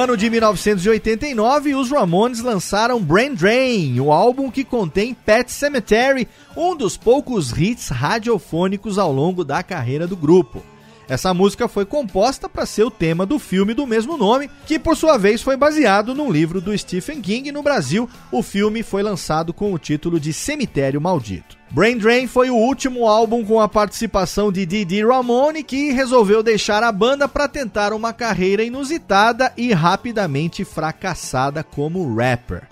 Ano 0.00 0.16
de 0.16 0.30
1989, 0.30 1.74
os 1.74 1.90
Ramones 1.90 2.40
lançaram 2.40 3.02
Brain 3.02 3.34
Drain, 3.34 4.00
o 4.00 4.10
álbum 4.10 4.50
que 4.50 4.64
contém 4.64 5.12
Pet 5.12 5.52
Cemetery, 5.52 6.26
um 6.56 6.74
dos 6.74 6.96
poucos 6.96 7.52
hits 7.52 7.88
radiofônicos 7.88 8.98
ao 8.98 9.12
longo 9.12 9.44
da 9.44 9.62
carreira 9.62 10.06
do 10.06 10.16
grupo. 10.16 10.62
Essa 11.06 11.34
música 11.34 11.68
foi 11.68 11.84
composta 11.84 12.48
para 12.48 12.64
ser 12.64 12.84
o 12.84 12.90
tema 12.90 13.26
do 13.26 13.38
filme 13.38 13.74
do 13.74 13.86
mesmo 13.86 14.16
nome, 14.16 14.48
que 14.64 14.78
por 14.78 14.96
sua 14.96 15.18
vez 15.18 15.42
foi 15.42 15.56
baseado 15.56 16.14
num 16.14 16.32
livro 16.32 16.62
do 16.62 16.76
Stephen 16.76 17.20
King. 17.20 17.52
No 17.52 17.62
Brasil, 17.62 18.08
o 18.32 18.42
filme 18.42 18.82
foi 18.82 19.02
lançado 19.02 19.52
com 19.52 19.74
o 19.74 19.78
título 19.78 20.18
de 20.18 20.32
Cemitério 20.32 21.00
Maldito. 21.00 21.59
Brain 21.72 21.98
Drain 21.98 22.26
foi 22.26 22.50
o 22.50 22.56
último 22.56 23.06
álbum 23.06 23.44
com 23.44 23.60
a 23.60 23.68
participação 23.68 24.50
de 24.50 24.66
Didi 24.66 25.06
Ramone, 25.06 25.62
que 25.62 25.92
resolveu 25.92 26.42
deixar 26.42 26.82
a 26.82 26.90
banda 26.90 27.28
para 27.28 27.46
tentar 27.46 27.92
uma 27.92 28.12
carreira 28.12 28.64
inusitada 28.64 29.52
e 29.56 29.72
rapidamente 29.72 30.64
fracassada 30.64 31.62
como 31.62 32.12
rapper. 32.16 32.64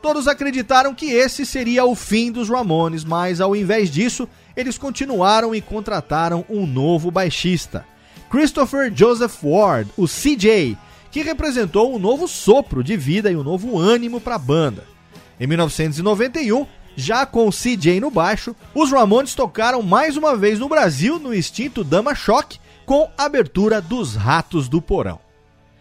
Todos 0.00 0.28
acreditaram 0.28 0.94
que 0.94 1.06
esse 1.06 1.44
seria 1.44 1.84
o 1.84 1.96
fim 1.96 2.30
dos 2.30 2.48
Ramones, 2.48 3.04
mas 3.04 3.40
ao 3.40 3.56
invés 3.56 3.90
disso, 3.90 4.28
eles 4.56 4.78
continuaram 4.78 5.52
e 5.52 5.60
contrataram 5.60 6.44
um 6.48 6.64
novo 6.64 7.10
baixista, 7.10 7.84
Christopher 8.30 8.92
Joseph 8.94 9.42
Ward, 9.42 9.90
o 9.96 10.06
CJ, 10.06 10.78
que 11.10 11.22
representou 11.22 11.92
um 11.92 11.98
novo 11.98 12.28
sopro 12.28 12.84
de 12.84 12.96
vida 12.96 13.32
e 13.32 13.36
um 13.36 13.42
novo 13.42 13.76
ânimo 13.76 14.20
para 14.20 14.36
a 14.36 14.38
banda. 14.38 14.84
Em 15.40 15.46
1991, 15.48 16.66
já 16.96 17.26
com 17.26 17.48
o 17.48 17.52
CJ 17.52 18.00
no 18.00 18.10
baixo, 18.10 18.54
os 18.74 18.90
Ramones 18.90 19.34
tocaram 19.34 19.82
mais 19.82 20.16
uma 20.16 20.36
vez 20.36 20.58
no 20.58 20.68
Brasil 20.68 21.18
no 21.18 21.34
extinto 21.34 21.82
Dama 21.82 22.14
Choque 22.14 22.58
com 22.86 23.10
abertura 23.16 23.80
dos 23.80 24.14
Ratos 24.14 24.68
do 24.68 24.80
Porão. 24.80 25.18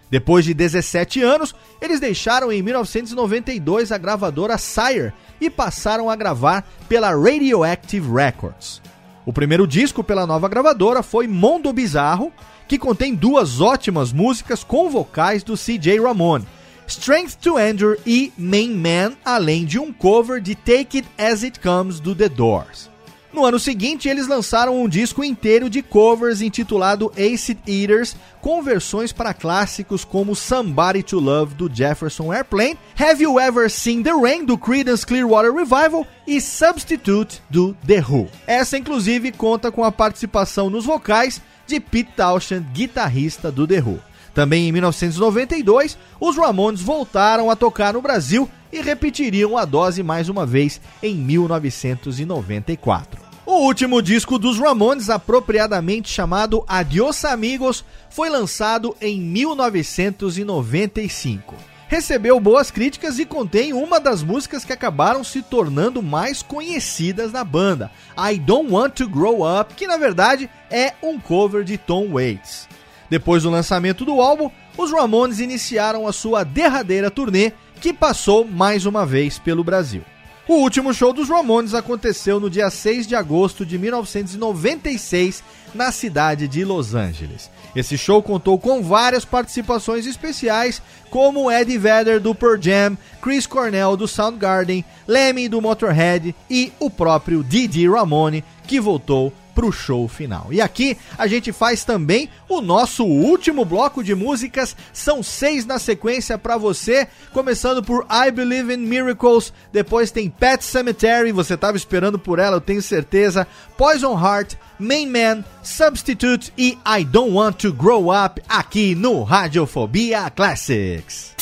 Depois 0.09 0.45
de 0.45 0.53
17 0.53 1.23
anos, 1.23 1.55
eles 1.81 1.99
deixaram 1.99 2.51
em 2.51 2.61
1992 2.61 3.91
a 3.91 3.97
gravadora 3.97 4.57
Sire 4.59 5.11
e 5.41 5.49
passaram 5.49 6.09
a 6.09 6.15
gravar 6.15 6.63
pela 6.87 7.09
Radioactive 7.09 8.11
Records. 8.13 8.79
O 9.25 9.33
primeiro 9.33 9.65
disco 9.65 10.03
pela 10.03 10.27
nova 10.27 10.47
gravadora 10.47 11.01
foi 11.01 11.27
Mundo 11.27 11.73
Bizarro, 11.73 12.31
que 12.67 12.77
contém 12.77 13.15
duas 13.15 13.59
ótimas 13.59 14.13
músicas 14.13 14.63
com 14.63 14.89
vocais 14.89 15.43
do 15.43 15.55
CJ 15.55 15.99
Ramone, 15.99 16.45
Strength 16.87 17.37
to 17.41 17.59
Endure 17.59 17.99
e 18.05 18.31
Main 18.37 18.75
Man, 18.75 19.13
além 19.23 19.65
de 19.65 19.79
um 19.79 19.91
cover 19.91 20.41
de 20.41 20.55
Take 20.55 20.97
It 20.97 21.07
As 21.17 21.43
It 21.43 21.59
Comes 21.59 21.99
do 21.99 22.15
The 22.15 22.29
Doors. 22.29 22.93
No 23.33 23.43
ano 23.43 23.59
seguinte, 23.59 24.07
eles 24.07 24.27
lançaram 24.27 24.79
um 24.79 24.87
disco 24.87 25.23
inteiro 25.23 25.67
de 25.67 25.81
covers 25.81 26.39
intitulado 26.39 27.11
Acid 27.17 27.57
Eaters, 27.67 28.15
com 28.39 28.61
versões 28.61 29.11
para 29.11 29.33
clássicos 29.33 30.05
como 30.05 30.35
Somebody 30.35 31.01
to 31.01 31.19
Love 31.19 31.55
do 31.55 31.73
Jefferson 31.73 32.31
Airplane, 32.31 32.77
Have 32.95 33.23
You 33.23 33.39
Ever 33.39 33.71
Seen 33.71 34.03
the 34.03 34.13
Rain 34.13 34.45
do 34.45 34.55
Creedence 34.55 35.03
Clearwater 35.03 35.51
Revival 35.51 36.05
e 36.27 36.39
Substitute 36.39 37.41
do 37.49 37.75
The 37.87 38.01
Who. 38.07 38.29
Essa 38.45 38.77
inclusive 38.77 39.31
conta 39.31 39.71
com 39.71 39.83
a 39.83 39.91
participação 39.91 40.69
nos 40.69 40.85
vocais 40.85 41.41
de 41.65 41.79
Pete 41.79 42.11
Townshend, 42.15 42.67
guitarrista 42.71 43.51
do 43.51 43.65
The 43.65 43.79
Who. 43.79 43.99
Também 44.33 44.67
em 44.67 44.71
1992, 44.71 45.95
os 46.19 46.35
Ramones 46.35 46.81
voltaram 46.81 47.51
a 47.51 47.55
tocar 47.55 47.93
no 47.93 48.01
Brasil 48.01 48.49
e 48.71 48.81
repetiriam 48.81 49.55
a 49.57 49.65
dose 49.65 50.01
mais 50.01 50.29
uma 50.29 50.43
vez 50.45 50.79
em 51.01 51.15
1994. 51.15 53.21
O 53.45 53.65
último 53.65 54.01
disco 54.01 54.39
dos 54.39 54.57
Ramones, 54.57 55.09
apropriadamente 55.09 56.09
chamado 56.09 56.63
Adios 56.67 57.25
Amigos, 57.25 57.83
foi 58.09 58.29
lançado 58.29 58.95
em 59.01 59.19
1995. 59.19 61.53
Recebeu 61.87 62.39
boas 62.39 62.71
críticas 62.71 63.19
e 63.19 63.25
contém 63.25 63.73
uma 63.73 63.99
das 63.99 64.23
músicas 64.23 64.65
que 64.65 64.73
acabaram 64.73 65.23
se 65.23 65.43
tornando 65.43 66.01
mais 66.01 66.41
conhecidas 66.41 67.31
da 67.31 67.43
banda, 67.43 67.91
I 68.17 68.39
Don't 68.39 68.71
Want 68.71 68.93
to 68.93 69.07
Grow 69.07 69.43
Up, 69.45 69.75
que 69.75 69.85
na 69.85 69.97
verdade 69.97 70.49
é 70.71 70.93
um 71.03 71.19
cover 71.19 71.63
de 71.63 71.77
Tom 71.77 72.13
Waits. 72.13 72.67
Depois 73.13 73.43
do 73.43 73.51
lançamento 73.51 74.03
do 74.03 74.19
álbum, 74.19 74.49
os 74.75 74.91
Ramones 74.91 75.39
iniciaram 75.39 76.07
a 76.07 76.11
sua 76.11 76.43
derradeira 76.43 77.11
turnê, 77.11 77.51
que 77.79 77.93
passou 77.93 78.43
mais 78.43 78.87
uma 78.87 79.05
vez 79.05 79.37
pelo 79.37 79.63
Brasil. 79.63 80.01
O 80.47 80.55
último 80.55 80.91
show 80.95 81.13
dos 81.13 81.29
Ramones 81.29 81.75
aconteceu 81.75 82.39
no 82.39 82.49
dia 82.49 82.71
6 82.71 83.05
de 83.05 83.15
agosto 83.15 83.63
de 83.63 83.77
1996, 83.77 85.43
na 85.75 85.91
cidade 85.91 86.47
de 86.47 86.65
Los 86.65 86.95
Angeles. 86.95 87.51
Esse 87.75 87.99
show 87.99 88.23
contou 88.23 88.57
com 88.57 88.81
várias 88.81 89.23
participações 89.23 90.07
especiais, 90.07 90.81
como 91.11 91.51
Eddie 91.51 91.77
Vedder 91.77 92.19
do 92.19 92.33
Pearl 92.33 92.59
Jam, 92.59 92.97
Chris 93.21 93.45
Cornell 93.45 93.95
do 93.95 94.07
Soundgarden, 94.07 94.83
Lemmy 95.07 95.47
do 95.47 95.61
Motorhead 95.61 96.35
e 96.49 96.73
o 96.79 96.89
próprio 96.89 97.43
Didi 97.43 97.87
Ramone, 97.87 98.43
que 98.65 98.81
voltou 98.81 99.31
pro 99.53 99.71
show 99.71 100.07
final. 100.07 100.47
E 100.51 100.61
aqui 100.61 100.97
a 101.17 101.27
gente 101.27 101.51
faz 101.51 101.83
também 101.83 102.29
o 102.47 102.61
nosso 102.61 103.05
último 103.05 103.65
bloco 103.65 104.03
de 104.03 104.15
músicas. 104.15 104.75
São 104.91 105.21
seis 105.23 105.65
na 105.65 105.79
sequência 105.79 106.37
para 106.37 106.57
você, 106.57 107.07
começando 107.31 107.83
por 107.83 108.05
I 108.09 108.31
Believe 108.31 108.73
in 108.73 108.77
Miracles, 108.77 109.53
depois 109.71 110.11
tem 110.11 110.29
Pet 110.29 110.63
Cemetery, 110.63 111.31
você 111.31 111.55
tava 111.55 111.77
esperando 111.77 112.17
por 112.19 112.39
ela, 112.39 112.57
eu 112.57 112.61
tenho 112.61 112.81
certeza. 112.81 113.47
Poison 113.77 114.13
Heart, 114.13 114.55
Main 114.79 115.07
Man, 115.07 115.43
Substitute 115.63 116.51
e 116.57 116.77
I 116.85 117.03
Don't 117.03 117.33
Want 117.33 117.55
to 117.57 117.73
Grow 117.73 118.09
Up 118.13 118.41
aqui 118.47 118.95
no 118.95 119.23
Radiofobia 119.23 120.29
Classics. 120.29 121.33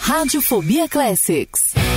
Radiofobia 0.00 0.88
Classics. 0.88 1.89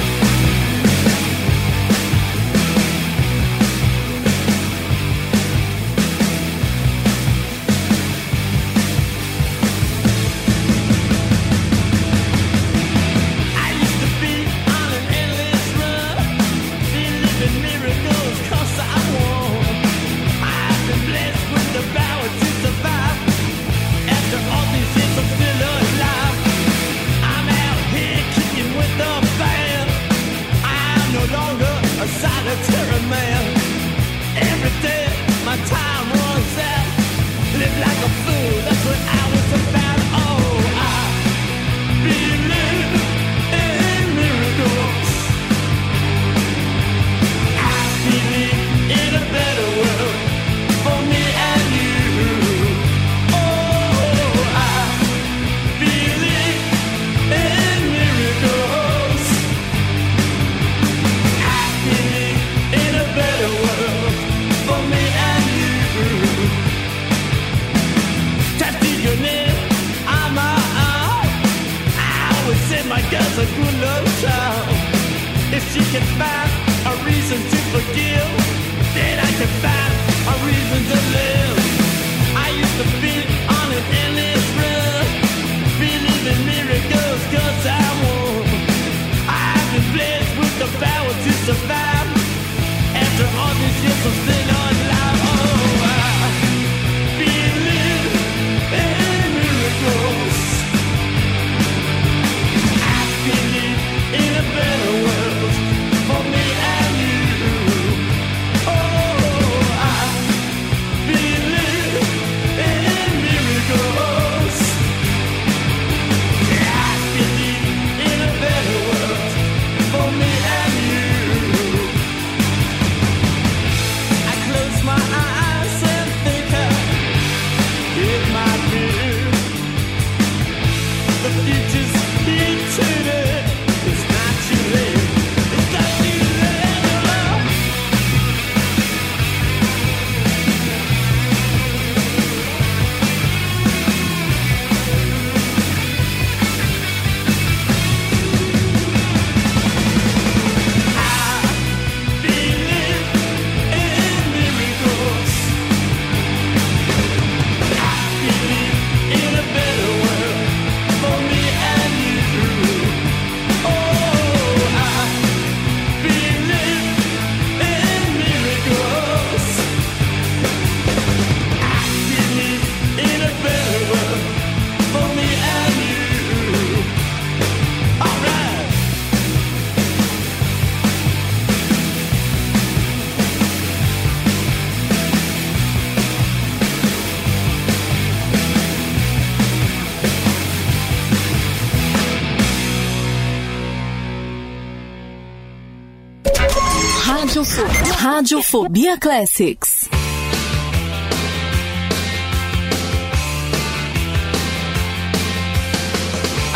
Radiofobia, 197.14 197.94
Radiofobia 198.02 199.00
Classics. 199.00 199.88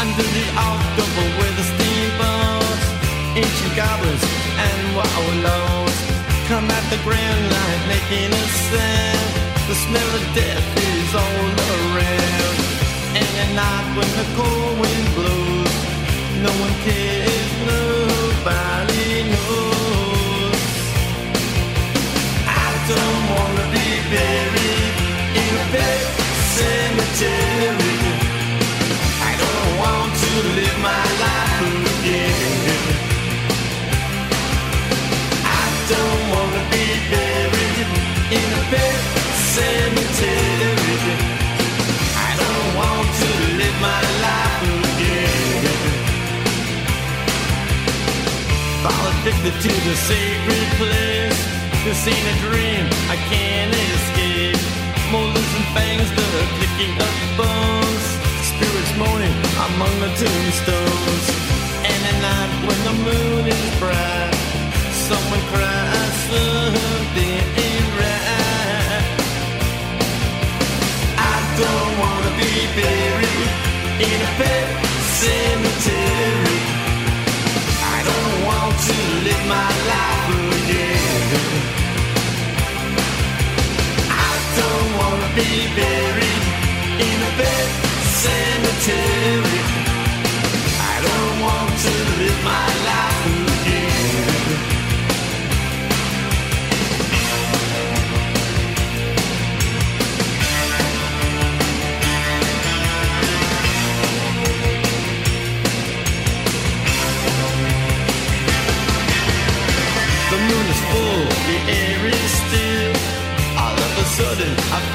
under 0.02 0.24
the 0.24 0.48
October 0.58 1.26
with 1.38 1.54
the 1.62 1.66
steamboats, 1.72 2.86
ancient 3.38 3.76
goblins 3.78 4.24
and 4.58 4.80
wallows 4.98 5.98
come 6.50 6.66
at 6.74 6.86
the 6.90 6.98
grand 7.06 7.44
line 7.54 7.84
making 7.94 8.34
a 8.34 8.46
sound. 8.66 9.30
The 9.70 9.78
smell 9.86 10.12
of 10.20 10.26
death 10.34 10.68
is 10.90 11.10
all 11.14 11.50
around. 11.78 12.58
And 13.14 13.32
at 13.44 13.52
night 13.54 13.88
when 13.96 14.10
the 14.20 14.28
cold 14.34 14.74
wind 14.82 15.08
blows, 15.14 15.76
no 16.42 16.52
one 16.66 16.76
cares, 16.82 17.52
nobody 17.70 18.77
buried 24.10 24.96
in 25.42 25.52
a 25.64 25.66
pet 25.74 26.02
cemetery. 26.56 27.98
I 29.30 29.34
don't 29.44 29.72
want 29.84 30.12
to 30.24 30.32
live 30.58 30.78
my 30.80 31.06
life 31.26 31.72
again. 31.96 32.80
I 35.44 35.66
don't 35.92 36.24
wanna 36.34 36.64
be 36.72 36.88
buried 37.12 37.90
in 38.40 38.48
a 38.60 38.64
pet 38.72 39.00
cemetery. 39.56 41.16
I 42.28 42.32
don't 42.44 42.70
want 42.80 43.08
to 43.22 43.30
live 43.60 43.78
my 43.90 44.02
life 44.26 44.64
again. 44.92 45.68
Addicted 49.28 49.56
to 49.64 49.72
the 49.88 49.96
sacred 49.96 50.68
place. 50.80 51.17
This 51.86 52.08
ain't 52.08 52.28
a 52.28 52.38
dream, 52.46 52.86
I 53.10 53.18
can't 53.30 53.74
escape. 53.74 54.60
Molars 55.12 55.52
and 55.56 55.68
fangs, 55.76 56.10
the 56.18 56.28
clicking 56.58 56.96
of 57.00 57.14
bones. 57.40 58.06
Spirits 58.52 58.94
moaning 58.98 59.38
among 59.68 59.94
the 60.04 60.12
tombstones. 60.20 61.26
And 61.88 62.02
at 62.12 62.18
night 62.28 62.52
when 62.68 62.80
the 62.88 62.96
moon 63.08 63.44
is 63.48 63.80
bright, 63.80 64.36
someone 65.08 65.44
cries 65.52 66.16
something 66.28 67.40
ain't 67.66 67.90
right. 68.02 69.06
I 71.16 71.38
don't 71.62 71.94
wanna 72.04 72.32
be 72.42 72.54
buried 72.76 73.50
in 74.04 74.18
a 74.28 74.32
pet 74.40 74.68
cemetery. 75.24 76.60
I 77.96 77.98
don't 78.10 78.36
want 78.50 78.76
to 78.88 78.98
live 79.24 79.44
my 79.48 79.70
life 79.88 80.47
be 85.38 85.68
buried 85.76 86.44
in 86.98 87.18
a 87.22 87.32
pet 87.38 87.70
cemetery. 88.22 89.62
I 90.82 90.96
don't 91.06 91.36
want 91.46 91.74
to 91.86 91.94
live 92.20 92.44
my 92.44 92.68
life 92.90 93.37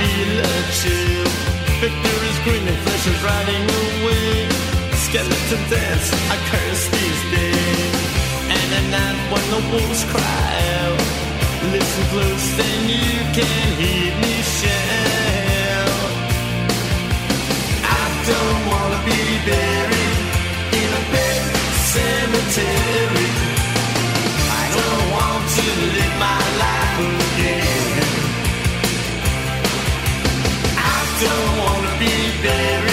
feel 0.02 0.34
a 0.40 0.54
chill. 0.78 1.30
Victor 1.82 2.16
is 2.30 2.38
grinning, 2.44 2.78
flesh 2.84 3.06
is 3.12 3.20
riding 3.22 3.64
away. 3.84 4.48
Skeleton 5.04 5.62
dance, 5.70 6.08
I 6.34 6.36
curse 6.50 6.84
these 6.96 7.22
days. 7.36 7.94
And 8.56 8.68
at 8.78 8.86
night 8.96 9.18
when 9.32 9.44
the 9.54 9.62
wolves 9.70 10.02
cry 10.12 10.52
out, 10.82 11.00
listen 11.74 12.04
close, 12.12 12.46
then 12.58 12.80
you 12.88 13.18
can 13.36 13.66
hear 13.82 14.10
me 14.22 14.34
shout. 14.58 16.10
I 18.00 18.04
don't 18.30 18.60
wanna 18.70 19.00
be 19.10 19.20
buried 19.50 20.18
in 20.80 20.88
a 21.00 21.04
big 21.16 21.42
cemetery. 21.94 23.30
I 24.60 24.64
don't 24.78 25.06
want 25.16 25.42
to 25.58 25.66
live 25.96 26.14
my 26.26 26.42
life 26.64 26.96
again. 27.10 28.11
Don't 31.24 31.58
want 31.58 31.86
to 31.86 31.98
be 32.00 32.42
buried 32.42 32.91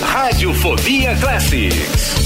Radiofobia 0.00 1.14
Classics. 1.18 2.25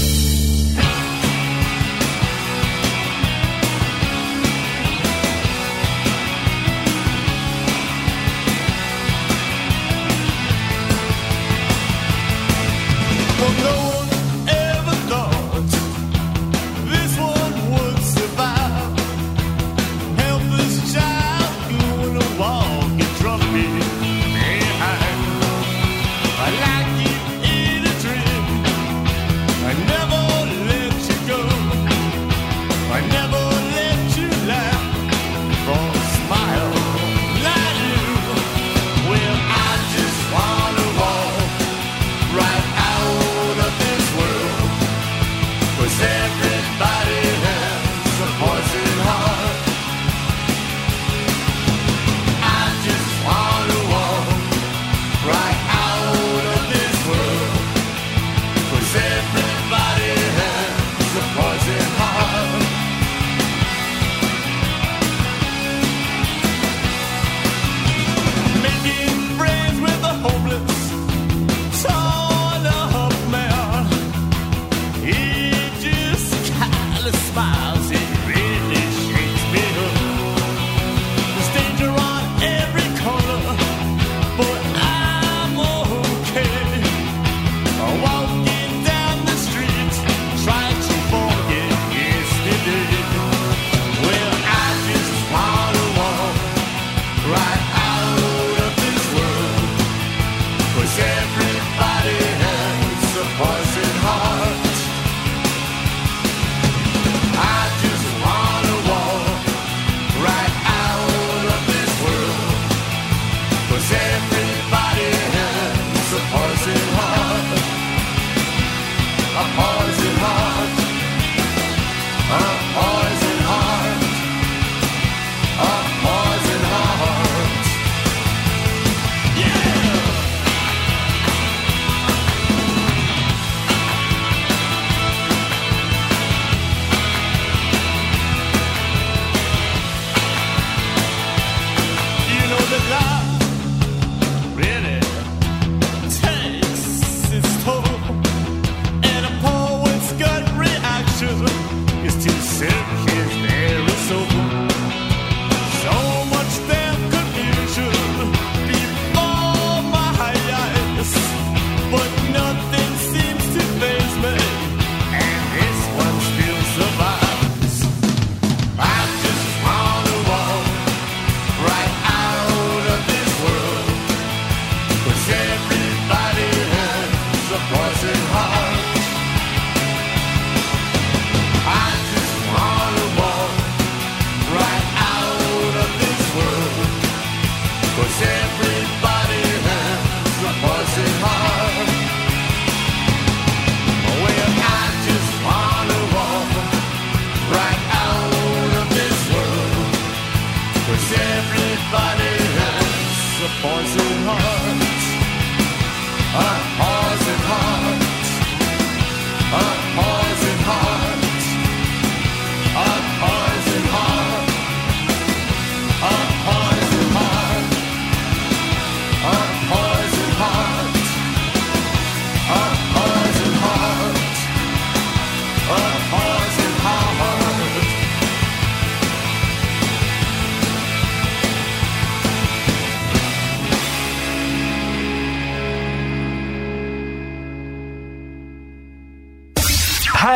everybody 201.13 202.33
has 202.57 203.41
a 203.43 203.49
poison 203.61 204.13
heart. 204.27 204.51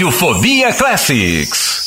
Radiofobia 0.00 0.72
Classics. 0.72 1.79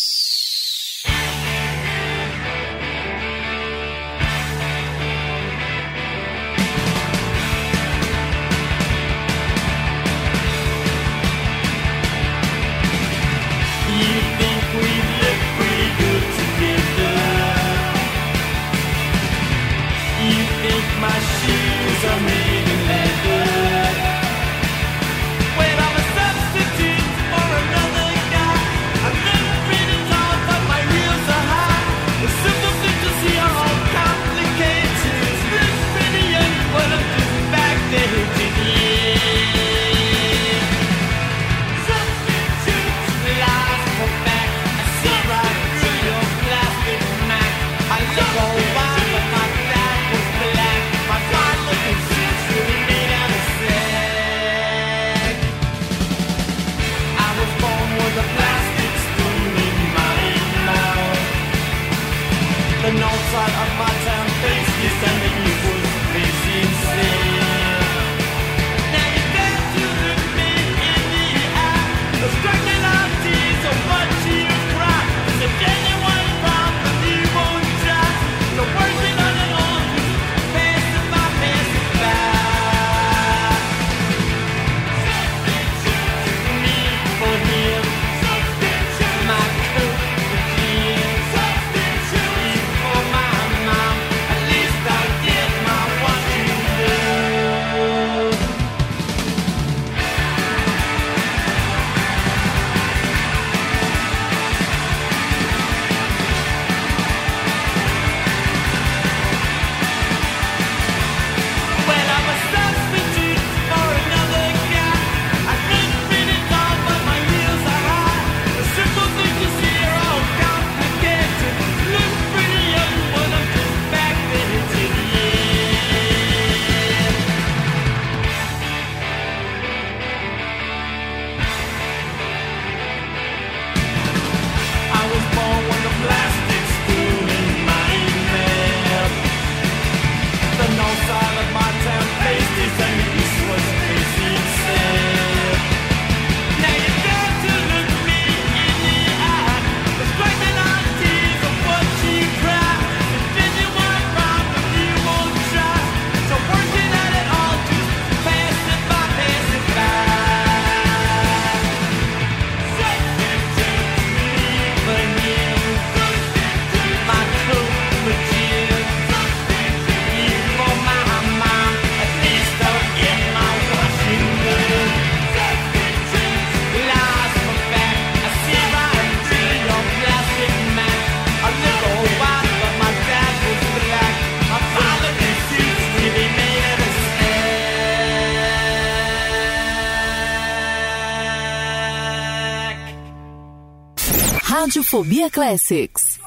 Radiofobia 194.74 195.30
Classics. 195.32 196.18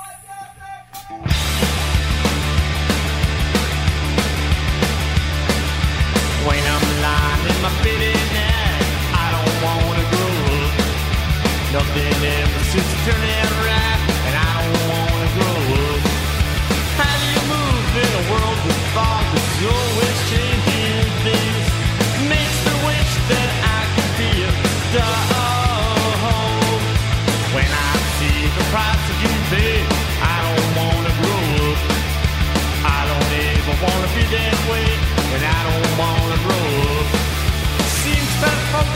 When 6.47 6.63
I'm 6.63 6.87
lying 7.03 7.43
in 7.51 7.59
my 7.61 7.73
bitterness, 7.83 8.87
I 9.15 9.27
don't 9.35 9.57
wanna 9.67 10.05
rule. 10.15 10.71
Nothing 11.73 12.25
ever 12.25 12.65
seems 12.71 12.87
to 12.87 13.11
turn 13.11 13.25
it 13.25 13.51
right. 13.67 13.86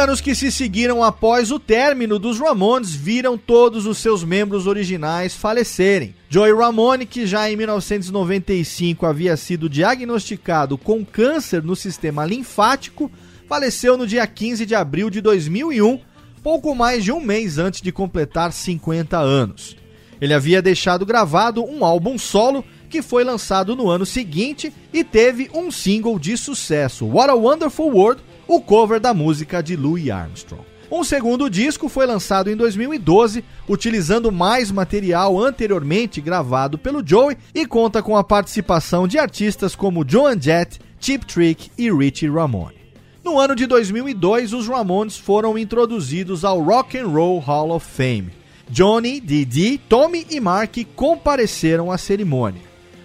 anos 0.00 0.20
que 0.22 0.34
se 0.34 0.50
seguiram 0.50 1.04
após 1.04 1.50
o 1.52 1.58
término 1.58 2.18
dos 2.18 2.40
Ramones 2.40 2.94
viram 2.94 3.36
todos 3.36 3.84
os 3.84 3.98
seus 3.98 4.24
membros 4.24 4.66
originais 4.66 5.34
falecerem. 5.34 6.14
Joey 6.30 6.54
Ramone, 6.54 7.04
que 7.04 7.26
já 7.26 7.50
em 7.50 7.56
1995 7.56 9.04
havia 9.04 9.36
sido 9.36 9.68
diagnosticado 9.68 10.78
com 10.78 11.04
câncer 11.04 11.62
no 11.62 11.76
sistema 11.76 12.24
linfático, 12.24 13.12
faleceu 13.46 13.98
no 13.98 14.06
dia 14.06 14.26
15 14.26 14.64
de 14.64 14.74
abril 14.74 15.10
de 15.10 15.20
2001, 15.20 16.00
pouco 16.42 16.74
mais 16.74 17.04
de 17.04 17.12
um 17.12 17.20
mês 17.20 17.58
antes 17.58 17.82
de 17.82 17.92
completar 17.92 18.54
50 18.54 19.18
anos. 19.18 19.76
Ele 20.18 20.32
havia 20.32 20.62
deixado 20.62 21.04
gravado 21.04 21.62
um 21.62 21.84
álbum 21.84 22.16
solo 22.16 22.64
que 22.88 23.02
foi 23.02 23.22
lançado 23.22 23.76
no 23.76 23.90
ano 23.90 24.06
seguinte 24.06 24.72
e 24.94 25.04
teve 25.04 25.50
um 25.52 25.70
single 25.70 26.18
de 26.18 26.38
sucesso, 26.38 27.06
What 27.06 27.30
a 27.30 27.34
Wonderful 27.34 27.94
World, 27.94 28.22
o 28.50 28.60
cover 28.60 28.98
da 28.98 29.14
música 29.14 29.62
de 29.62 29.76
Louis 29.76 30.10
Armstrong. 30.10 30.64
Um 30.90 31.04
segundo 31.04 31.48
disco 31.48 31.88
foi 31.88 32.04
lançado 32.04 32.50
em 32.50 32.56
2012, 32.56 33.44
utilizando 33.68 34.32
mais 34.32 34.72
material 34.72 35.38
anteriormente 35.38 36.20
gravado 36.20 36.76
pelo 36.76 37.06
Joey 37.06 37.36
e 37.54 37.64
conta 37.64 38.02
com 38.02 38.16
a 38.16 38.24
participação 38.24 39.06
de 39.06 39.20
artistas 39.20 39.76
como 39.76 40.04
Joan 40.04 40.40
Jett, 40.40 40.80
Cheap 40.98 41.26
Trick 41.26 41.70
e 41.78 41.92
Richie 41.92 42.28
Ramone. 42.28 42.74
No 43.22 43.38
ano 43.38 43.54
de 43.54 43.68
2002, 43.68 44.52
os 44.52 44.66
Ramones 44.66 45.16
foram 45.16 45.56
introduzidos 45.56 46.44
ao 46.44 46.60
Rock 46.60 46.98
and 46.98 47.06
Roll 47.06 47.38
Hall 47.38 47.70
of 47.70 47.86
Fame. 47.86 48.32
Johnny, 48.68 49.20
Didi, 49.20 49.78
Tommy 49.88 50.26
e 50.28 50.40
Mark 50.40 50.76
compareceram 50.96 51.92
à 51.92 51.96
cerimônia. 51.96 52.62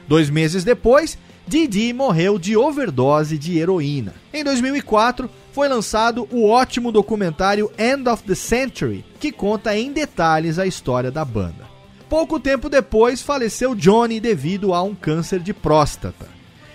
Dois 0.08 0.28
meses 0.28 0.64
depois, 0.64 1.20
Didi 1.48 1.94
morreu 1.94 2.40
de 2.40 2.58
overdose 2.58 3.38
de 3.38 3.58
heroína. 3.60 4.16
Em 4.34 4.44
2004, 4.44 5.30
foi 5.54 5.68
lançado 5.68 6.28
o 6.32 6.50
ótimo 6.50 6.92
documentário 6.92 7.72
End 7.78 8.10
of 8.10 8.24
the 8.24 8.34
Century, 8.34 9.06
que 9.20 9.32
conta 9.32 9.78
em 9.78 9.92
detalhes 9.92 10.58
a 10.58 10.66
história 10.66 11.12
da 11.12 11.24
banda. 11.24 11.66
Pouco 12.10 12.40
tempo 12.40 12.68
depois, 12.68 13.22
faleceu 13.22 13.76
Johnny 13.76 14.20
devido 14.20 14.74
a 14.74 14.82
um 14.82 14.96
câncer 14.96 15.40
de 15.40 15.54
próstata. 15.54 16.28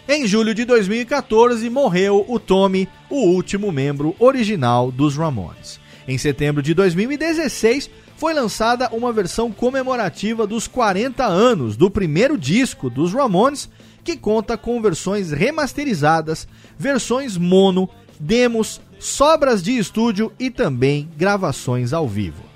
Em 0.08 0.26
julho 0.26 0.54
de 0.54 0.64
2014, 0.64 1.68
morreu 1.68 2.24
o 2.28 2.38
Tommy, 2.38 2.88
o 3.08 3.28
último 3.28 3.70
membro 3.70 4.14
original 4.18 4.90
dos 4.90 5.16
Ramones. 5.16 5.80
Em 6.06 6.18
setembro 6.18 6.62
de 6.62 6.74
2016, 6.74 7.90
foi 8.16 8.34
lançada 8.34 8.88
uma 8.92 9.12
versão 9.12 9.52
comemorativa 9.52 10.46
dos 10.46 10.66
40 10.66 11.24
anos 11.24 11.76
do 11.76 11.90
primeiro 11.90 12.36
disco 12.36 12.90
dos 12.90 13.12
Ramones, 13.12 13.68
que 14.02 14.16
conta 14.16 14.56
com 14.56 14.80
versões 14.80 15.30
remasterizadas, 15.30 16.46
versões 16.78 17.36
mono, 17.36 17.88
demos, 18.18 18.80
sobras 18.98 19.62
de 19.62 19.76
estúdio 19.76 20.32
e 20.38 20.50
também 20.50 21.08
gravações 21.16 21.92
ao 21.92 22.06
vivo. 22.08 22.50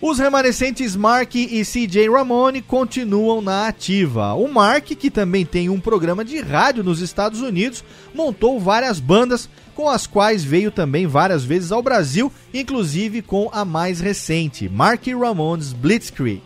Os 0.00 0.18
remanescentes 0.18 0.94
Mark 0.94 1.34
e 1.34 1.64
CJ 1.64 2.10
Ramone 2.10 2.60
continuam 2.60 3.40
na 3.40 3.66
ativa. 3.66 4.34
O 4.34 4.46
Mark, 4.46 4.84
que 4.84 5.10
também 5.10 5.44
tem 5.46 5.70
um 5.70 5.80
programa 5.80 6.22
de 6.22 6.38
rádio 6.38 6.84
nos 6.84 7.00
Estados 7.00 7.40
Unidos, 7.40 7.82
montou 8.14 8.60
várias 8.60 9.00
bandas 9.00 9.48
com 9.74 9.88
as 9.88 10.06
quais 10.06 10.44
veio 10.44 10.70
também 10.70 11.06
várias 11.06 11.44
vezes 11.44 11.72
ao 11.72 11.82
Brasil, 11.82 12.30
inclusive 12.52 13.22
com 13.22 13.48
a 13.52 13.64
mais 13.64 13.98
recente, 13.98 14.68
Mark 14.68 15.06
Ramones 15.06 15.72
Blitzkrieg. 15.72 16.42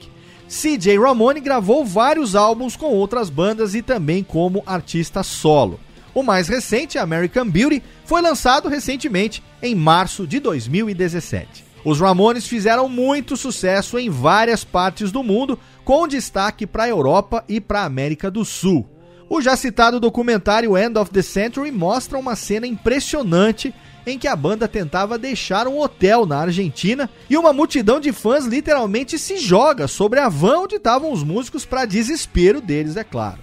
CJ 0.50 0.98
Ramone 0.98 1.38
gravou 1.38 1.84
vários 1.84 2.34
álbuns 2.34 2.74
com 2.74 2.86
outras 2.86 3.30
bandas 3.30 3.72
e 3.76 3.82
também 3.82 4.24
como 4.24 4.64
artista 4.66 5.22
solo. 5.22 5.78
O 6.12 6.24
mais 6.24 6.48
recente, 6.48 6.98
American 6.98 7.48
Beauty, 7.48 7.80
foi 8.04 8.20
lançado 8.20 8.68
recentemente, 8.68 9.44
em 9.62 9.76
março 9.76 10.26
de 10.26 10.40
2017. 10.40 11.64
Os 11.84 12.00
Ramones 12.00 12.48
fizeram 12.48 12.88
muito 12.88 13.36
sucesso 13.36 13.96
em 13.96 14.10
várias 14.10 14.64
partes 14.64 15.12
do 15.12 15.22
mundo, 15.22 15.56
com 15.84 16.08
destaque 16.08 16.66
para 16.66 16.82
a 16.82 16.88
Europa 16.88 17.44
e 17.48 17.60
para 17.60 17.82
a 17.82 17.84
América 17.84 18.28
do 18.28 18.44
Sul. 18.44 18.84
O 19.28 19.40
já 19.40 19.56
citado 19.56 20.00
documentário 20.00 20.76
End 20.76 20.98
of 20.98 21.12
the 21.12 21.22
Century 21.22 21.70
mostra 21.70 22.18
uma 22.18 22.34
cena 22.34 22.66
impressionante 22.66 23.72
em 24.06 24.18
que 24.18 24.28
a 24.28 24.36
banda 24.36 24.66
tentava 24.66 25.18
deixar 25.18 25.68
um 25.68 25.78
hotel 25.78 26.26
na 26.26 26.38
Argentina 26.38 27.08
e 27.28 27.36
uma 27.36 27.52
multidão 27.52 28.00
de 28.00 28.12
fãs 28.12 28.46
literalmente 28.46 29.18
se 29.18 29.38
joga 29.38 29.86
sobre 29.86 30.20
a 30.20 30.28
van 30.28 30.60
onde 30.60 30.76
estavam 30.76 31.12
os 31.12 31.22
músicos 31.22 31.64
para 31.64 31.84
desespero 31.84 32.60
deles, 32.60 32.96
é 32.96 33.04
claro. 33.04 33.38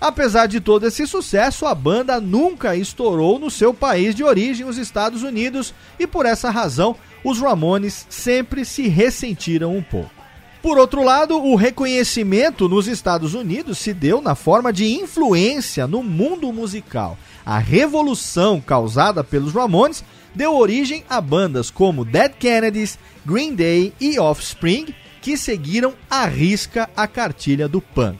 Apesar 0.00 0.46
de 0.46 0.60
todo 0.60 0.86
esse 0.86 1.06
sucesso, 1.06 1.66
a 1.66 1.74
banda 1.74 2.20
nunca 2.20 2.76
estourou 2.76 3.38
no 3.38 3.50
seu 3.50 3.74
país 3.74 4.14
de 4.14 4.22
origem, 4.22 4.64
os 4.64 4.78
Estados 4.78 5.22
Unidos, 5.24 5.74
e 5.98 6.06
por 6.06 6.24
essa 6.24 6.50
razão 6.50 6.94
os 7.24 7.40
Ramones 7.40 8.06
sempre 8.08 8.64
se 8.64 8.86
ressentiram 8.86 9.76
um 9.76 9.82
pouco. 9.82 10.17
Por 10.62 10.76
outro 10.76 11.04
lado, 11.04 11.36
o 11.36 11.54
reconhecimento 11.54 12.68
nos 12.68 12.88
Estados 12.88 13.32
Unidos 13.32 13.78
se 13.78 13.94
deu 13.94 14.20
na 14.20 14.34
forma 14.34 14.72
de 14.72 14.86
influência 14.86 15.86
no 15.86 16.02
mundo 16.02 16.52
musical. 16.52 17.16
A 17.46 17.58
revolução 17.58 18.60
causada 18.60 19.22
pelos 19.22 19.54
Ramones 19.54 20.04
deu 20.34 20.56
origem 20.56 21.04
a 21.08 21.20
bandas 21.20 21.70
como 21.70 22.04
Dead 22.04 22.32
Kennedys, 22.38 22.98
Green 23.24 23.54
Day 23.54 23.92
e 24.00 24.18
Offspring, 24.18 24.92
que 25.22 25.36
seguiram 25.36 25.94
à 26.10 26.26
risca 26.26 26.90
a 26.96 27.06
cartilha 27.06 27.68
do 27.68 27.80
punk. 27.80 28.18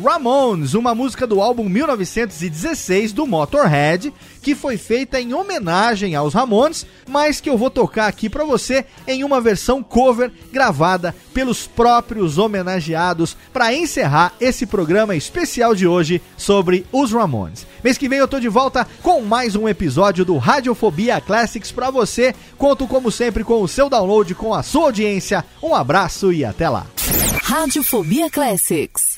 Ramones, 0.03 0.73
uma 0.73 0.93
música 0.95 1.25
do 1.25 1.41
álbum 1.41 1.67
1916 1.67 3.11
do 3.13 3.25
Motorhead, 3.25 4.13
que 4.45 4.53
foi 4.53 4.77
feita 4.77 5.19
em 5.19 5.33
homenagem 5.33 6.13
aos 6.13 6.35
Ramones, 6.35 6.85
mas 7.09 7.41
que 7.41 7.49
eu 7.49 7.57
vou 7.57 7.71
tocar 7.71 8.05
aqui 8.05 8.29
para 8.29 8.45
você 8.45 8.85
em 9.07 9.23
uma 9.23 9.41
versão 9.41 9.81
cover 9.81 10.31
gravada 10.53 11.15
pelos 11.33 11.65
próprios 11.65 12.37
homenageados 12.37 13.35
para 13.51 13.73
encerrar 13.73 14.33
esse 14.39 14.67
programa 14.67 15.15
especial 15.15 15.73
de 15.73 15.87
hoje 15.87 16.21
sobre 16.37 16.85
os 16.91 17.11
Ramones. 17.11 17.65
Mês 17.83 17.97
que 17.97 18.07
vem 18.07 18.19
eu 18.19 18.27
tô 18.27 18.39
de 18.39 18.47
volta 18.47 18.87
com 19.01 19.19
mais 19.21 19.55
um 19.55 19.67
episódio 19.67 20.23
do 20.23 20.37
Radiofobia 20.37 21.19
Classics 21.19 21.71
para 21.71 21.89
você. 21.89 22.35
Conto 22.55 22.85
como 22.85 23.11
sempre 23.11 23.43
com 23.43 23.63
o 23.63 23.67
seu 23.67 23.89
download, 23.89 24.35
com 24.35 24.53
a 24.53 24.61
sua 24.61 24.83
audiência. 24.83 25.43
Um 25.59 25.73
abraço 25.73 26.31
e 26.31 26.45
até 26.45 26.69
lá. 26.69 26.85
Radiofobia 27.41 28.29
Classics. 28.29 29.17